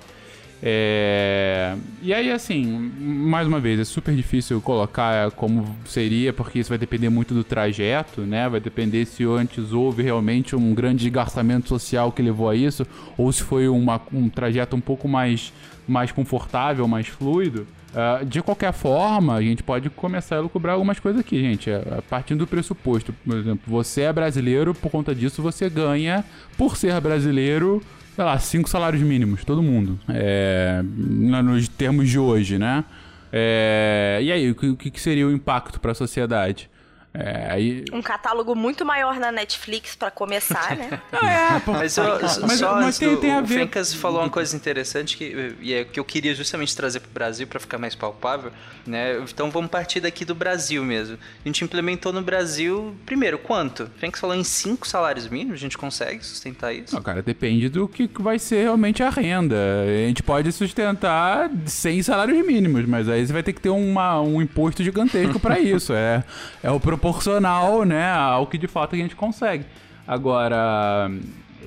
[0.65, 1.76] É...
[2.02, 2.65] E aí, assim,
[2.97, 7.43] mais uma vez, é super difícil colocar como seria, porque isso vai depender muito do
[7.43, 8.47] trajeto, né?
[8.47, 13.30] Vai depender se antes houve realmente um grande desgastamento social que levou a isso, ou
[13.30, 15.52] se foi uma, um trajeto um pouco mais,
[15.86, 17.67] mais confortável, mais fluido.
[17.91, 21.69] Uh, de qualquer forma, a gente pode começar a lucubrar algumas coisas aqui, gente.
[21.69, 26.23] Uh, partindo do pressuposto, por exemplo, você é brasileiro, por conta disso você ganha,
[26.58, 27.84] por ser brasileiro,
[28.15, 29.99] sei lá, cinco salários mínimos, todo mundo.
[30.10, 32.84] É, nos termos de hoje, né?
[33.32, 36.69] É, e aí, o que, que seria o impacto para a sociedade?
[37.13, 37.86] É, aí...
[37.93, 40.99] Um catálogo muito maior na Netflix para começar, né?
[41.13, 42.04] é, pô, mas, eu,
[42.41, 43.56] mas, só mas tem, tem a ver.
[43.56, 47.10] O Fencas falou uma coisa interessante que, e é, que eu queria justamente trazer para
[47.10, 48.52] o Brasil para ficar mais palpável,
[48.86, 49.19] né?
[49.19, 51.17] Então vamos partir daqui do Brasil mesmo.
[51.45, 53.84] A gente implementou no Brasil, primeiro, quanto?
[53.84, 56.95] O Fencas falou em cinco salários mínimos, a gente consegue sustentar isso?
[56.95, 59.56] Não, cara, depende do que vai ser realmente a renda.
[59.84, 64.19] A gente pode sustentar 100 salários mínimos, mas aí você vai ter que ter uma,
[64.19, 65.93] um imposto gigantesco para isso.
[65.93, 66.23] É,
[66.63, 69.66] é o proporcional, né, ao que de fato a gente consegue.
[70.08, 71.12] Agora,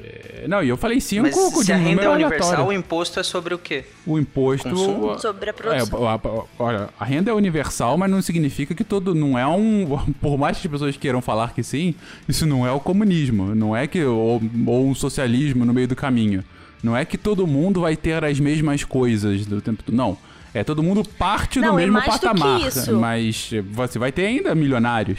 [0.02, 3.22] é, não, e eu falei cinco Mas se a renda é universal, o imposto é
[3.22, 3.84] sobre o quê?
[4.06, 5.18] O imposto Consumo?
[5.18, 6.08] sobre a produção.
[6.08, 9.86] É, olha, a renda é universal, mas não significa que todo não é um,
[10.20, 11.94] por mais que as pessoas queiram falar que sim,
[12.26, 15.96] isso não é o comunismo, não é que ou, ou um socialismo no meio do
[15.96, 16.42] caminho.
[16.82, 19.94] Não é que todo mundo vai ter as mesmas coisas do tempo todo.
[19.94, 20.16] Não.
[20.56, 22.60] É, todo mundo parte não, do mesmo patamar.
[22.70, 25.18] Do mas você vai ter ainda milionários.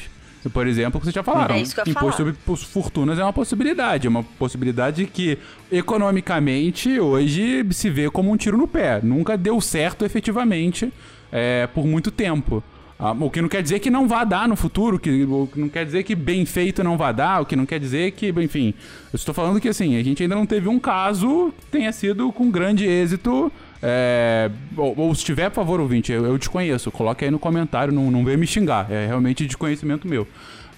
[0.52, 1.54] Por exemplo, que vocês já falaram.
[1.54, 4.08] É isso que eu Imposto sobre fortunas é uma possibilidade.
[4.08, 5.38] É uma possibilidade que,
[5.71, 9.00] economicamente, hoje se vê como um tiro no pé.
[9.04, 10.91] Nunca deu certo efetivamente
[11.32, 12.63] é, por muito tempo.
[12.97, 15.60] Ah, o que não quer dizer que não vá dar no futuro, que, o que
[15.60, 18.30] não quer dizer que bem feito não vá dar, o que não quer dizer que,
[18.30, 18.73] enfim.
[19.13, 22.32] Eu estou falando que assim, a gente ainda não teve um caso que tenha sido
[22.32, 26.91] com grande êxito é, ou, ou, se tiver, por favor, ouvinte, eu, eu desconheço.
[26.91, 28.91] Coloque aí no comentário, não, não venha me xingar.
[28.91, 30.27] É realmente desconhecimento meu.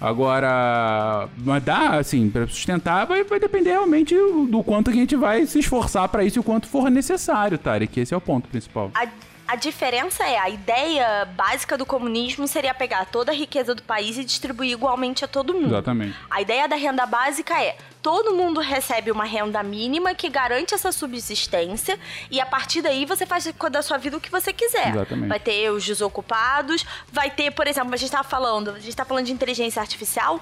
[0.00, 5.00] Agora, mas dá, assim, para sustentar vai, vai depender realmente do, do, quanto que a
[5.00, 8.00] gente vai se esforçar para isso e o quanto for necessário, Tarek.
[8.00, 8.90] Esse é o ponto principal.
[8.94, 9.06] A
[9.50, 14.16] a diferença é, a ideia básica do comunismo seria pegar toda a riqueza do país
[14.16, 15.66] e distribuir igualmente a todo mundo.
[15.66, 16.16] Exatamente.
[16.30, 20.92] A ideia da renda básica é, todo mundo recebe uma renda mínima que garante essa
[20.92, 21.98] subsistência
[22.30, 24.90] e a partir daí você faz da sua vida o que você quiser.
[24.90, 25.28] Exatamente.
[25.28, 29.04] Vai ter os desocupados, vai ter, por exemplo, a gente estava falando, a gente está
[29.04, 30.40] falando de inteligência artificial,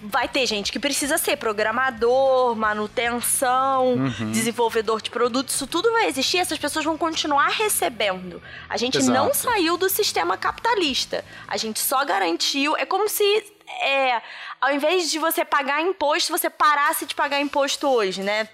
[0.00, 4.30] vai ter gente que precisa ser programador, manutenção, uhum.
[4.30, 8.40] desenvolvedor de produtos, isso tudo vai existir, essas pessoas vão continuar recebendo.
[8.68, 9.18] A gente Exato.
[9.18, 11.24] não saiu do sistema capitalista.
[11.48, 13.24] A gente só garantiu, é como se
[13.82, 14.22] é,
[14.60, 18.48] ao invés de você pagar imposto, você parasse de pagar imposto hoje, né?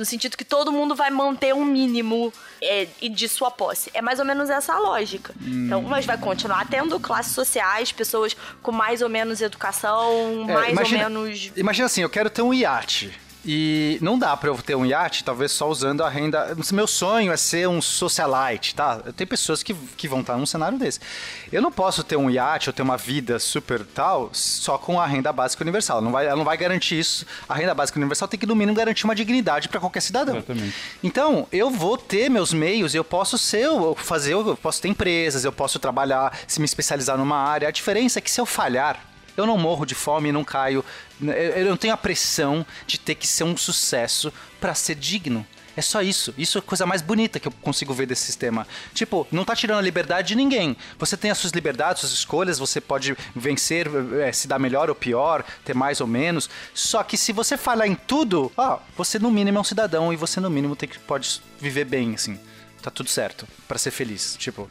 [0.00, 3.90] No sentido que todo mundo vai manter um mínimo é, de sua posse.
[3.92, 5.34] É mais ou menos essa a lógica.
[5.40, 5.66] Hum.
[5.66, 10.72] Então, mas vai continuar tendo classes sociais, pessoas com mais ou menos educação, é, mais
[10.72, 11.52] imagina, ou menos.
[11.54, 13.12] Imagina assim, eu quero ter um iate.
[13.44, 16.56] E não dá pra eu ter um iate, talvez só usando a renda.
[16.72, 18.98] Meu sonho é ser um socialite, tá?
[19.16, 21.00] Tem pessoas que, que vão estar num cenário desse.
[21.50, 25.06] Eu não posso ter um iate ou ter uma vida super tal só com a
[25.06, 25.98] renda básica universal.
[25.98, 27.24] Ela não vai, ela não vai garantir isso.
[27.48, 30.36] A renda básica universal tem que, no mínimo, garantir uma dignidade para qualquer cidadão.
[30.36, 30.74] Exatamente.
[31.02, 35.44] Então, eu vou ter meus meios, eu posso ser, eu fazer, eu posso ter empresas,
[35.44, 37.68] eu posso trabalhar, se me especializar numa área.
[37.68, 40.84] A diferença é que se eu falhar, eu não morro de fome, não caio.
[41.20, 45.46] Eu não tenho a pressão de ter que ser um sucesso para ser digno.
[45.76, 46.34] É só isso.
[46.36, 48.66] Isso é a coisa mais bonita que eu consigo ver desse sistema.
[48.92, 50.76] Tipo, não tá tirando a liberdade de ninguém.
[50.98, 53.86] Você tem as suas liberdades, suas escolhas, você pode vencer,
[54.20, 56.50] eh, se dar melhor ou pior, ter mais ou menos.
[56.74, 60.16] Só que se você falhar em tudo, ó, você no mínimo é um cidadão e
[60.16, 62.38] você no mínimo tem que pode viver bem, assim.
[62.82, 64.36] Tá tudo certo para ser feliz.
[64.38, 64.68] Tipo,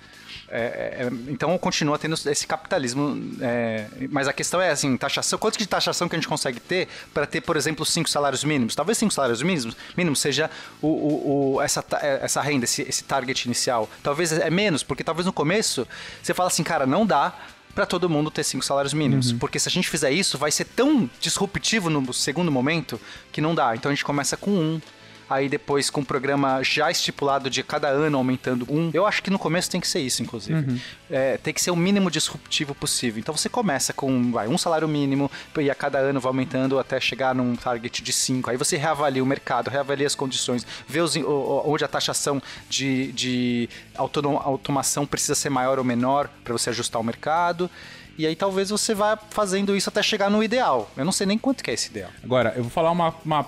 [0.52, 3.22] é, é, então continua tendo esse capitalismo.
[3.41, 5.38] é, mas a questão é assim, taxação.
[5.39, 8.76] Quanto de taxação que a gente consegue ter para ter, por exemplo, cinco salários mínimos?
[8.76, 10.50] Talvez cinco salários mínimos, mínimos seja
[10.82, 13.89] o, o- o- essa, é, essa renda, esse, esse target inicial.
[14.04, 15.88] Talvez é menos, porque talvez no começo
[16.22, 17.34] você fala assim, cara, não dá
[17.76, 19.32] para todo mundo ter cinco salários mínimos.
[19.32, 23.00] Porque se a gente fizer isso, vai ser tão disruptivo no segundo momento
[23.32, 23.76] que não dá.
[23.76, 24.82] Então a gente começa com um.
[25.30, 28.89] Aí depois com o programa já estipulado de cada ano aumentando um.
[28.93, 30.82] Eu acho que no começo tem que ser isso, inclusive.
[31.09, 33.19] É, tem que ser o mínimo disruptivo possível.
[33.19, 36.99] Então você começa com vai, um salário mínimo e a cada ano vai aumentando até
[36.99, 38.49] chegar num target de cinco.
[38.49, 43.69] Aí você reavalia o mercado, reavalia as condições, vê os, onde a taxação de, de
[43.95, 47.69] automação precisa ser maior ou menor para você ajustar o mercado.
[48.17, 50.91] E aí talvez você vá fazendo isso até chegar no ideal.
[50.97, 52.09] Eu não sei nem quanto que é esse ideal.
[52.21, 53.47] Agora, eu vou falar uma, uma,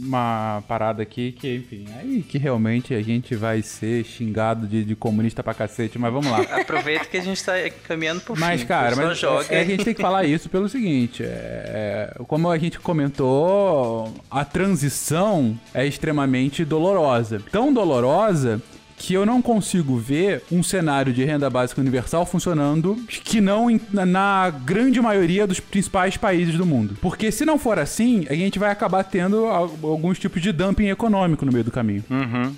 [0.00, 4.96] uma parada aqui que, enfim, aí que realmente a gente vai ser xingado de, de
[4.96, 6.40] comunista pra cacete, mas vamos lá.
[6.60, 7.52] Aproveita que a gente tá
[7.86, 8.66] caminhando pro Mas, fim.
[8.66, 9.46] cara, mas joga.
[9.50, 14.12] é, a gente tem que falar isso pelo seguinte: é, é, como a gente comentou,
[14.30, 17.42] a transição é extremamente dolorosa.
[17.50, 18.60] Tão dolorosa
[19.04, 24.48] que eu não consigo ver um cenário de renda básica universal funcionando que não na,
[24.64, 26.96] grande maioria dos principais países do mundo.
[27.00, 30.86] Porque se não for assim, a gente vai acabar tendo al- alguns tipos de dumping
[30.88, 32.04] econômico no meio do caminho.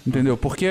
[0.06, 0.36] Entendeu?
[0.36, 0.66] Porque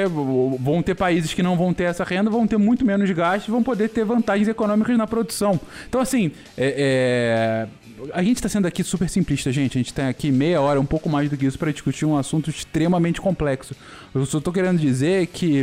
[0.60, 3.64] vão ter países que não vão ter essa renda, vão ter muito menos gastos, vão
[3.64, 5.60] poder ter vantagens econômicas na produção.
[5.90, 7.68] Então, assim, é-
[8.06, 9.78] é, a gente está sendo aqui super simplista, gente.
[9.78, 12.16] A gente tem aqui meia hora, um pouco mais do que isso, para discutir um
[12.16, 13.76] assunto extremamente complexo.
[14.14, 15.63] Eu só tô querendo dizer que,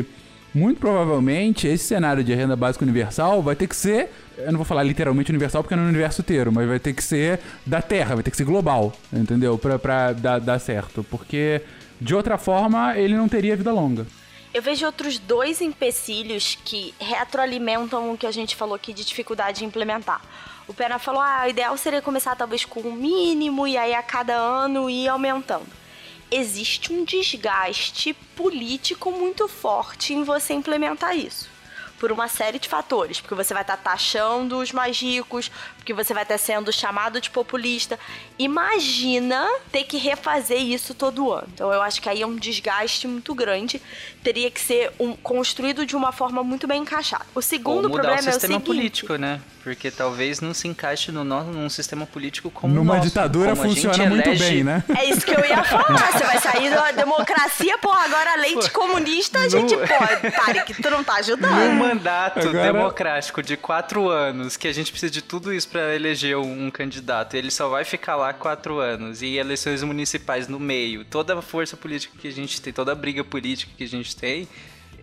[0.55, 4.11] muito provavelmente, esse cenário de renda básica universal vai ter que ser.
[4.36, 7.05] Eu não vou falar literalmente universal porque é no universo inteiro, mas vai ter que
[7.05, 9.57] ser da Terra, vai ter que ser global, entendeu?
[9.57, 11.05] Pra, pra dar, dar certo.
[11.05, 11.62] Porque,
[12.01, 14.07] de outra forma, ele não teria vida longa.
[14.53, 19.61] Eu vejo outros dois empecilhos que retroalimentam o que a gente falou aqui de dificuldade
[19.61, 20.20] de implementar.
[20.66, 24.03] O Pena falou, ah, o ideal seria começar talvez com o mínimo e aí a
[24.03, 25.66] cada ano ir aumentando.
[26.31, 31.49] Existe um desgaste político muito forte em você implementar isso.
[31.99, 33.20] Por uma série de fatores.
[33.20, 35.51] Porque você vai estar taxando os mais ricos,
[35.81, 37.99] porque você vai estar sendo chamado de populista.
[38.39, 41.49] Imagina ter que refazer isso todo ano.
[41.55, 43.81] Então eu acho que aí é um desgaste muito grande.
[44.22, 47.24] Teria que ser um- construído de uma forma muito bem encaixada.
[47.35, 49.41] O Ou segundo mudar problema o é o sistema político, né?
[49.62, 53.09] Porque talvez não se encaixe no nosso, num sistema político como o Numa nosso.
[53.09, 54.83] ditadura Como funciona muito elege- bem, né?
[54.97, 56.12] É isso que eu ia falar.
[56.12, 60.31] Você vai sair da democracia, porra, agora leite comunista, a gente pode.
[60.33, 61.72] Tarek, tu não tá Num ajudando.
[61.78, 66.37] mandato Agora- democrático de quatro anos, que a gente precisa de tudo isso pra eleger
[66.37, 71.05] um, um candidato, ele só vai ficar lá quatro anos, e eleições municipais no meio,
[71.05, 74.14] toda a força política que a gente tem, toda a briga política que a gente
[74.16, 74.49] tem,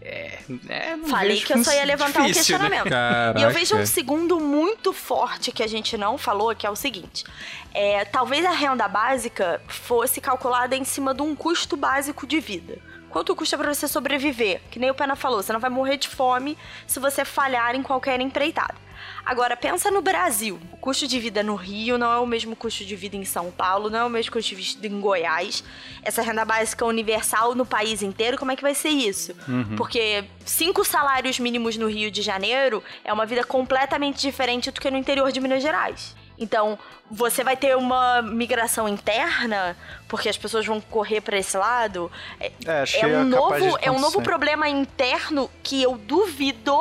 [0.01, 0.39] é...
[0.69, 2.69] é não Falei que eu só ia levantar um difícil, né?
[2.69, 2.89] questionamento.
[2.89, 3.39] Caraca.
[3.39, 6.75] E eu vejo um segundo muito forte que a gente não falou, que é o
[6.75, 7.25] seguinte.
[7.73, 12.79] É, talvez a renda básica fosse calculada em cima de um custo básico de vida.
[13.09, 14.61] Quanto custa pra você sobreviver?
[14.69, 17.83] Que nem o Pena falou, você não vai morrer de fome se você falhar em
[17.83, 18.86] qualquer empreitada.
[19.25, 20.59] Agora, pensa no Brasil.
[20.71, 23.51] O custo de vida no Rio não é o mesmo custo de vida em São
[23.51, 25.63] Paulo, não é o mesmo custo de vida em Goiás.
[26.01, 29.33] Essa renda básica universal no país inteiro, como é que vai ser isso?
[29.75, 34.89] Porque cinco salários mínimos no Rio de Janeiro é uma vida completamente diferente do que
[34.89, 36.15] no interior de Minas Gerais.
[36.39, 36.77] Então,
[37.09, 39.75] você vai ter uma migração interna,
[40.07, 42.11] porque as pessoas vão correr para esse lado.
[42.39, 42.51] É,
[42.93, 46.77] É, é um novo, é um novo problema interno que eu duvido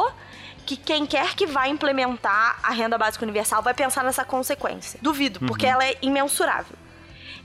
[0.67, 4.99] que quem quer que vai implementar a renda básica universal vai pensar nessa consequência.
[5.01, 6.77] Duvido, porque ela é imensurável.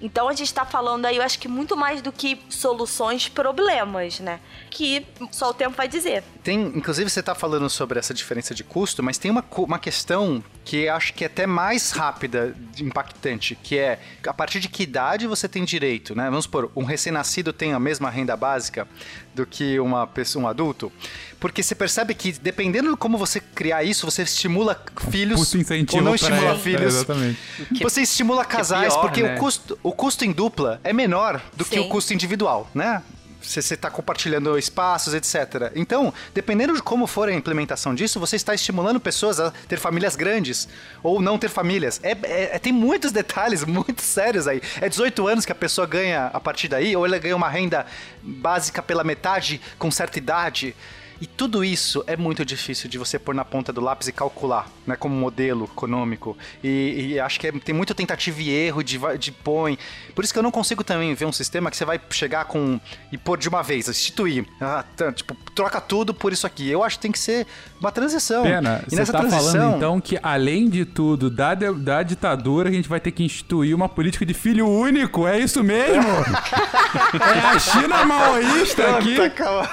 [0.02, 4.20] Então a gente tá falando aí, eu acho que muito mais do que soluções, problemas,
[4.20, 4.40] né?
[4.70, 6.24] Que só o tempo vai dizer.
[6.44, 10.44] Tem, inclusive você está falando sobre essa diferença de custo, mas tem uma, uma questão
[10.66, 15.28] que acho que é até mais rápida, impactante, que é a partir de que idade
[15.28, 16.26] você tem direito, né?
[16.26, 18.88] Vamos supor, um recém-nascido tem a mesma renda básica
[19.34, 20.92] do que uma pessoa, um adulto,
[21.40, 24.80] porque você percebe que dependendo de como você criar isso, você estimula
[25.10, 25.54] filhos
[25.94, 26.82] ou não estimula filhos.
[26.82, 27.40] É, exatamente.
[27.82, 29.36] Você estimula casais, pior, porque né?
[29.36, 31.82] o, custo, o custo em dupla é menor do que Sim.
[31.82, 33.02] o custo individual, né?
[33.42, 35.72] Você está compartilhando espaços, etc.
[35.76, 40.16] Então, dependendo de como for a implementação disso, você está estimulando pessoas a ter famílias
[40.16, 40.68] grandes
[41.02, 42.00] ou não ter famílias.
[42.04, 44.62] É, é- é- tem muitos detalhes muito sérios aí.
[44.80, 47.86] É 18 anos que a pessoa ganha a partir daí, ou ela ganha uma renda
[48.22, 50.76] básica pela metade com certa idade.
[51.22, 54.68] E tudo isso é muito difícil de você pôr na ponta do lápis e calcular,
[54.88, 56.36] né, como modelo econômico.
[56.64, 59.78] E, e acho que é- tem muita tentativa e erro de, de põe.
[60.16, 62.80] Por isso que eu não consigo também ver um sistema que você vai chegar com
[63.12, 64.46] e pôr de uma vez, instituir.
[64.60, 66.68] Ah, tá, tipo, troca tudo por isso aqui.
[66.68, 67.46] Eu acho que tem que ser
[67.80, 68.42] uma transição.
[68.42, 72.70] Pena, e você nessa tá transição, falando então que além de tudo, da, da ditadura,
[72.70, 76.02] a gente vai ter que instituir uma política de filho único, é isso mesmo?
[77.14, 79.30] é a China maoísta aqui?
[79.30, 79.70] Calma.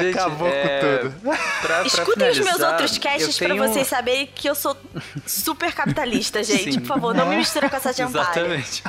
[0.00, 1.20] Gente, Acabou é, com tudo.
[1.20, 4.76] Pra, pra Escutem os meus outros casts eu pra tenho- vocês saberem que eu sou
[5.26, 6.74] super capitalista, gente.
[6.74, 6.80] Sim.
[6.80, 8.24] Por favor, não me mistura com essa gentalha.
[8.24, 8.82] Exatamente.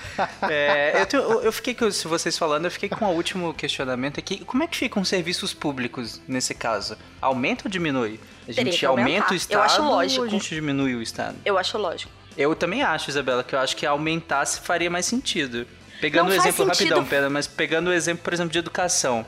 [0.44, 3.54] É, eu, tenho- eu- eu fiquei com, se vocês falando, eu fiquei com o último
[3.54, 4.44] questionamento aqui.
[4.46, 6.98] Como é que ficam os serviços públicos nesse caso?
[7.22, 8.20] Aumenta ou diminui?
[8.48, 9.08] A gente aumentar.
[9.10, 10.22] aumenta o Eu Estado acho lógico.
[10.22, 11.36] ou a gente diminui o Estado?
[11.44, 12.12] Eu acho lógico.
[12.38, 15.66] Eu também acho, Isabela, que eu acho que aumentasse faria mais sentido.
[16.02, 16.90] Pegando o faz exemplo sentido.
[16.90, 19.26] rapidão, pera, mas pegando o exemplo, por exemplo, de educação.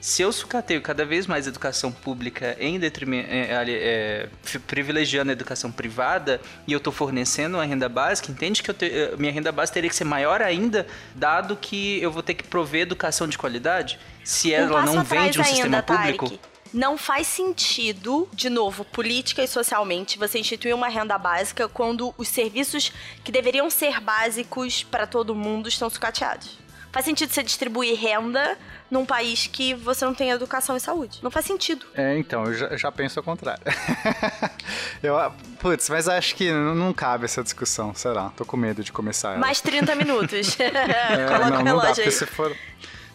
[0.00, 4.28] Se eu sucateio cada vez mais educação pública em detrimento, é, é,
[4.66, 8.86] privilegiando a educação privada e eu estou fornecendo uma renda básica, entende que eu te-
[8.86, 10.86] eh, minha renda básica teria que ser maior ainda,
[11.16, 13.98] dado que eu vou ter que prover educação de qualidade?
[14.22, 16.26] Se um ela passo não atrás vende um ainda, sistema público?
[16.26, 16.40] Tarek.
[16.72, 22.28] Não faz sentido, de novo, política e socialmente, você instituir uma renda básica quando os
[22.28, 22.92] serviços
[23.24, 26.58] que deveriam ser básicos para todo mundo estão sucateados.
[26.90, 28.56] Faz sentido você distribuir renda
[28.90, 31.18] num país que você não tem educação e saúde.
[31.22, 31.84] Não faz sentido.
[31.94, 33.62] É, então, eu já, já penso ao contrário.
[35.02, 35.14] eu,
[35.60, 38.90] putz, mas acho que não, não cabe essa discussão, sei lá, tô com medo de
[38.90, 39.38] começar ela.
[39.38, 40.56] Mais 30 minutos.
[40.68, 42.10] É, Coloca não, o não dá, relógio aí.
[42.10, 42.54] se for...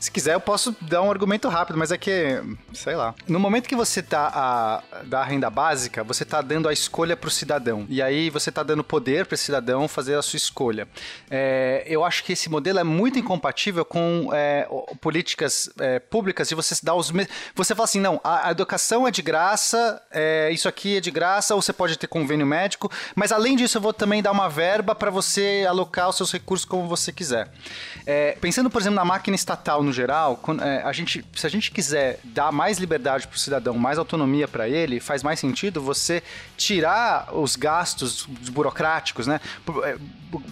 [0.04, 2.44] Se quiser, eu posso dar um argumento rápido, mas é que,
[2.74, 3.16] sei lá.
[3.26, 7.16] No momento que você tá a, dá a renda básica, você tá dando a escolha
[7.16, 7.86] pro cidadão.
[7.88, 10.90] E aí você tá dando poder pro cidadão fazer a sua escolha.
[11.32, 14.68] É, eu acho que esse modelo é muito incompatível com é,
[15.00, 17.10] políticas é, públicas de você dar os
[17.56, 21.12] Você fala assim, não, a, a educação é de graça, é, isso aqui é de
[21.12, 24.50] graça, ou você pode ter convênio médico, mas além disso eu vou também dar uma
[24.50, 27.50] verba para você alocar os seus recursos como você quiser.
[28.06, 31.50] É, pensando, por exemplo, na máquina estatal no geral, quando, é, a gente, se a
[31.50, 35.82] gente quiser dar mais liberdade para o cidadão, mais autonomia para ele, faz mais sentido
[35.82, 36.22] você
[36.58, 39.40] tirar os gastos burocráticos, né?
[39.84, 39.98] É,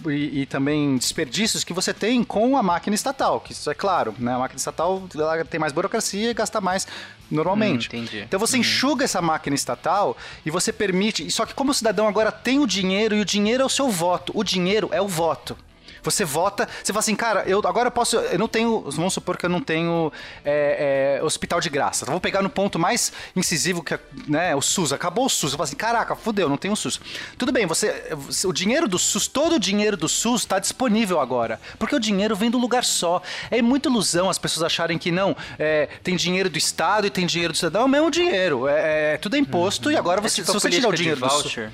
[0.06, 4.14] E, e também desperdícios que você tem com a máquina estatal, que isso é claro,
[4.16, 4.32] né?
[4.32, 6.86] A máquina estatal ela tem mais burocracia e gasta mais
[7.28, 7.88] normalmente.
[7.88, 8.20] Hum, entendi.
[8.20, 10.16] Então você enxuga essa máquina estatal
[10.46, 11.28] e você permite.
[11.32, 13.88] Só que como o cidadão agora tem o dinheiro e o dinheiro é o seu
[13.88, 15.56] voto, o dinheiro é o voto.
[16.02, 18.16] Você vota, você fala assim, cara, eu agora eu posso.
[18.16, 18.80] Eu não tenho.
[18.90, 20.12] Vamos supor que eu não tenho
[20.44, 22.04] é, é, hospital de graça.
[22.04, 24.92] Então, vou pegar no ponto mais incisivo que é né, o SUS.
[24.92, 25.52] Acabou o SUS.
[25.52, 27.00] Eu falo assim, caraca, fudeu, não tem o SUS.
[27.38, 28.16] Tudo bem, você.
[28.44, 31.60] O dinheiro do SUS, todo o dinheiro do SUS está disponível agora.
[31.78, 33.22] Porque o dinheiro vem do lugar só.
[33.50, 37.26] É muita ilusão as pessoas acharem que não, é, tem dinheiro do Estado e tem
[37.26, 37.82] dinheiro do cidadão.
[37.82, 38.66] É o mesmo dinheiro.
[38.66, 41.20] É, é, tudo é imposto e agora É você, tipo se você tirar o dinheiro
[41.20, 41.42] do SUS.
[41.42, 41.72] voucher.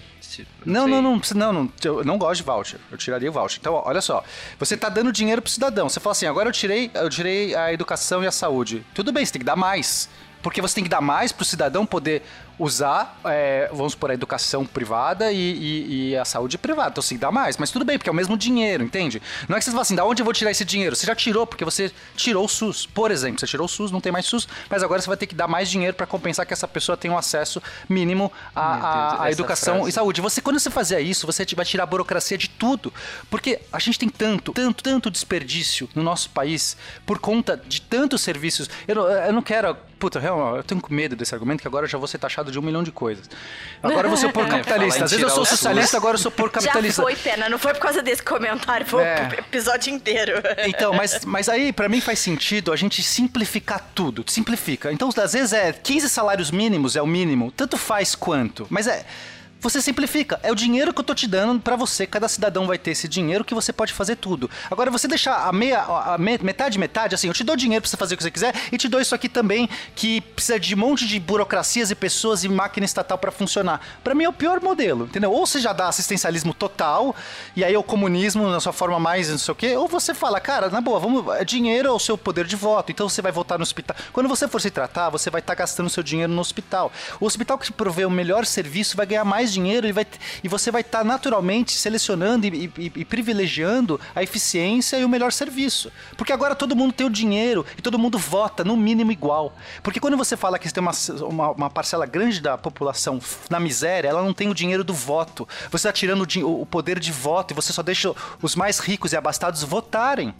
[0.64, 2.78] Não, não, não, não, não, eu não gosto de voucher.
[2.90, 3.58] Eu tiraria o voucher.
[3.60, 4.17] Então, olha só.
[4.58, 5.88] Você tá dando dinheiro pro cidadão.
[5.88, 8.84] Você fala assim, agora eu tirei, eu tirei a educação e a saúde.
[8.94, 10.08] Tudo bem, você tem que dar mais.
[10.42, 12.22] Porque você tem que dar mais pro cidadão poder
[12.58, 16.90] usar, é, vamos supor, a educação privada e, e- e a saúde privada.
[16.90, 17.56] Então tem que dar mais.
[17.56, 19.22] Mas tudo bem, porque é o mesmo dinheiro, entende?
[19.48, 20.96] Não é que você fala assim, da onde eu vou tirar esse dinheiro?
[20.96, 22.86] Você já tirou, porque você tirou o SUS.
[22.86, 25.26] Por exemplo, você tirou o SUS, não tem mais SUS, mas agora você vai ter
[25.26, 29.30] que dar mais dinheiro para compensar que essa pessoa tenha um acesso mínimo à, à-
[29.30, 29.90] educação frase.
[29.90, 30.20] e saúde.
[30.20, 32.92] Você, quando você fazia isso, você vai tirar a burocracia de tudo.
[33.30, 38.20] Porque a gente tem tanto, tanto, tanto desperdício no nosso país por conta de tantos
[38.20, 38.68] serviços.
[38.86, 39.76] Eu não, eu não quero.
[39.98, 42.62] Puta, eu tenho medo desse argumento que agora eu já vou ser taxado de um
[42.62, 43.28] milhão de coisas.
[43.82, 45.04] Agora eu vou ser por É, capitalista.
[45.04, 47.02] Às vezes eu sou socialista, agora eu sou por Já capitalista.
[47.02, 47.48] foi, pena.
[47.48, 49.28] Não foi por causa desse comentário, foi É.
[49.30, 50.32] o episódio inteiro.
[50.66, 54.24] Então, mas, mas aí, pra mim, faz sentido a gente simplificar tudo.
[54.26, 54.92] Simplifica.
[54.92, 57.52] Então, às vezes é 15 salários mínimos, é o mínimo.
[57.52, 58.66] Tanto faz quanto.
[58.68, 59.04] Mas é.
[59.60, 60.38] Você simplifica.
[60.44, 62.06] É o dinheiro que eu tô te dando para você.
[62.06, 64.48] Cada cidadão vai ter esse dinheiro que você pode fazer tudo.
[64.70, 67.96] Agora, você deixar a meia, a metade, metade, assim, eu te dou dinheiro pra você
[67.96, 70.78] fazer o que você quiser e te dou isso aqui também, que precisa de um
[70.78, 73.80] monte de burocracias e pessoas e máquina estatal para funcionar.
[74.04, 75.32] Para mim é o pior modelo, entendeu?
[75.32, 77.14] Ou você já dá assistencialismo total,
[77.56, 80.14] e aí é o comunismo na sua forma mais não sei o quê, ou você
[80.14, 83.20] fala, cara, na boa, vamos, é dinheiro é o seu poder de voto, então você
[83.20, 83.96] vai votar no hospital.
[84.12, 86.92] Quando você for se tratar, você vai estar tá gastando seu dinheiro no hospital.
[87.20, 90.06] O hospital que te provê o melhor serviço vai ganhar mais dinheiro e, vai,
[90.42, 95.08] e você vai estar tá naturalmente selecionando e, e, e, privilegiando a eficiência e o
[95.08, 95.90] melhor serviço.
[96.16, 99.56] Porque agora todo mundo tem o dinheiro e todo mundo vota no mínimo igual.
[99.82, 100.92] Porque quando você fala que tem uma,
[101.22, 103.20] uma, uma parcela grande da população
[103.50, 105.48] na miséria, ela não tem o dinheiro do voto.
[105.70, 109.12] Você está tirando o, o poder de voto e você só deixa os mais ricos
[109.12, 110.34] e abastados votarem.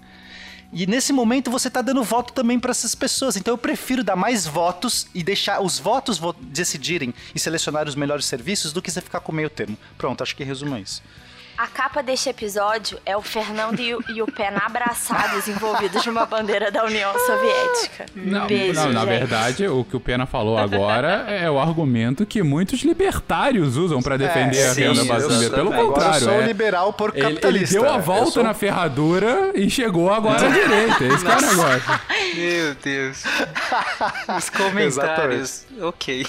[0.73, 3.37] E nesse momento você está dando voto também para essas pessoas.
[3.37, 7.95] Então eu prefiro dar mais votos e deixar os votos vo decidirem e selecionar os
[7.95, 9.79] melhores serviços do que você ficar com meio termo.
[9.97, 11.03] Pronto, acho que resuma isso.
[11.59, 16.25] A capa deste episódio é o Fernando e o, e o Pena abraçados, envolvidos numa
[16.25, 18.07] bandeira da União Soviética.
[18.15, 22.45] Não, Beijo, não na verdade, o que o Pena falou agora é o argumento que
[22.45, 25.57] muitos libertários usam para defender é, a renda básica.
[25.57, 26.15] Pelo contrário.
[26.15, 27.49] Eu sou é, liberal por capitalista.
[27.49, 28.45] Ele, ele deu a volta sou...
[28.45, 31.05] na ferradura e chegou agora à direita.
[31.07, 32.01] Esse que é o negócio.
[32.37, 33.25] Meu Deus.
[34.39, 35.67] Os comentários.
[35.81, 36.25] ok.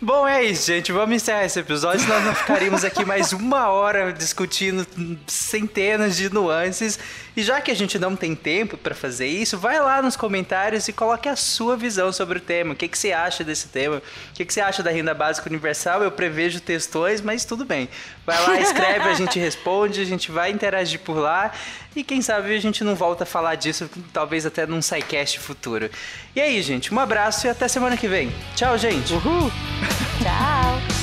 [0.00, 0.92] Bom, é isso, gente.
[0.92, 4.86] Vamos encerrar esse episódio, senão não ficaríamos aqui mais uma hora discutindo
[5.26, 6.98] centenas de nuances.
[7.36, 10.88] E já que a gente não tem tempo para fazer isso, vai lá nos comentários
[10.88, 12.72] e coloque a sua visão sobre o tema.
[12.72, 13.96] O que, que você acha desse tema?
[13.96, 14.02] O
[14.34, 16.02] que, que você acha da renda básica universal?
[16.02, 17.88] Eu prevejo textões, mas tudo bem.
[18.24, 21.52] Vai lá, escreve, a gente responde, a gente vai interagir por lá.
[21.96, 25.90] E quem sabe a gente não volta a falar disso, talvez até num sidecast futuro.
[26.34, 28.30] E aí, gente, um abraço e até semana que vem.
[28.54, 29.14] Tchau, gente.
[29.14, 29.50] Uhul!
[30.22, 30.95] Tchau!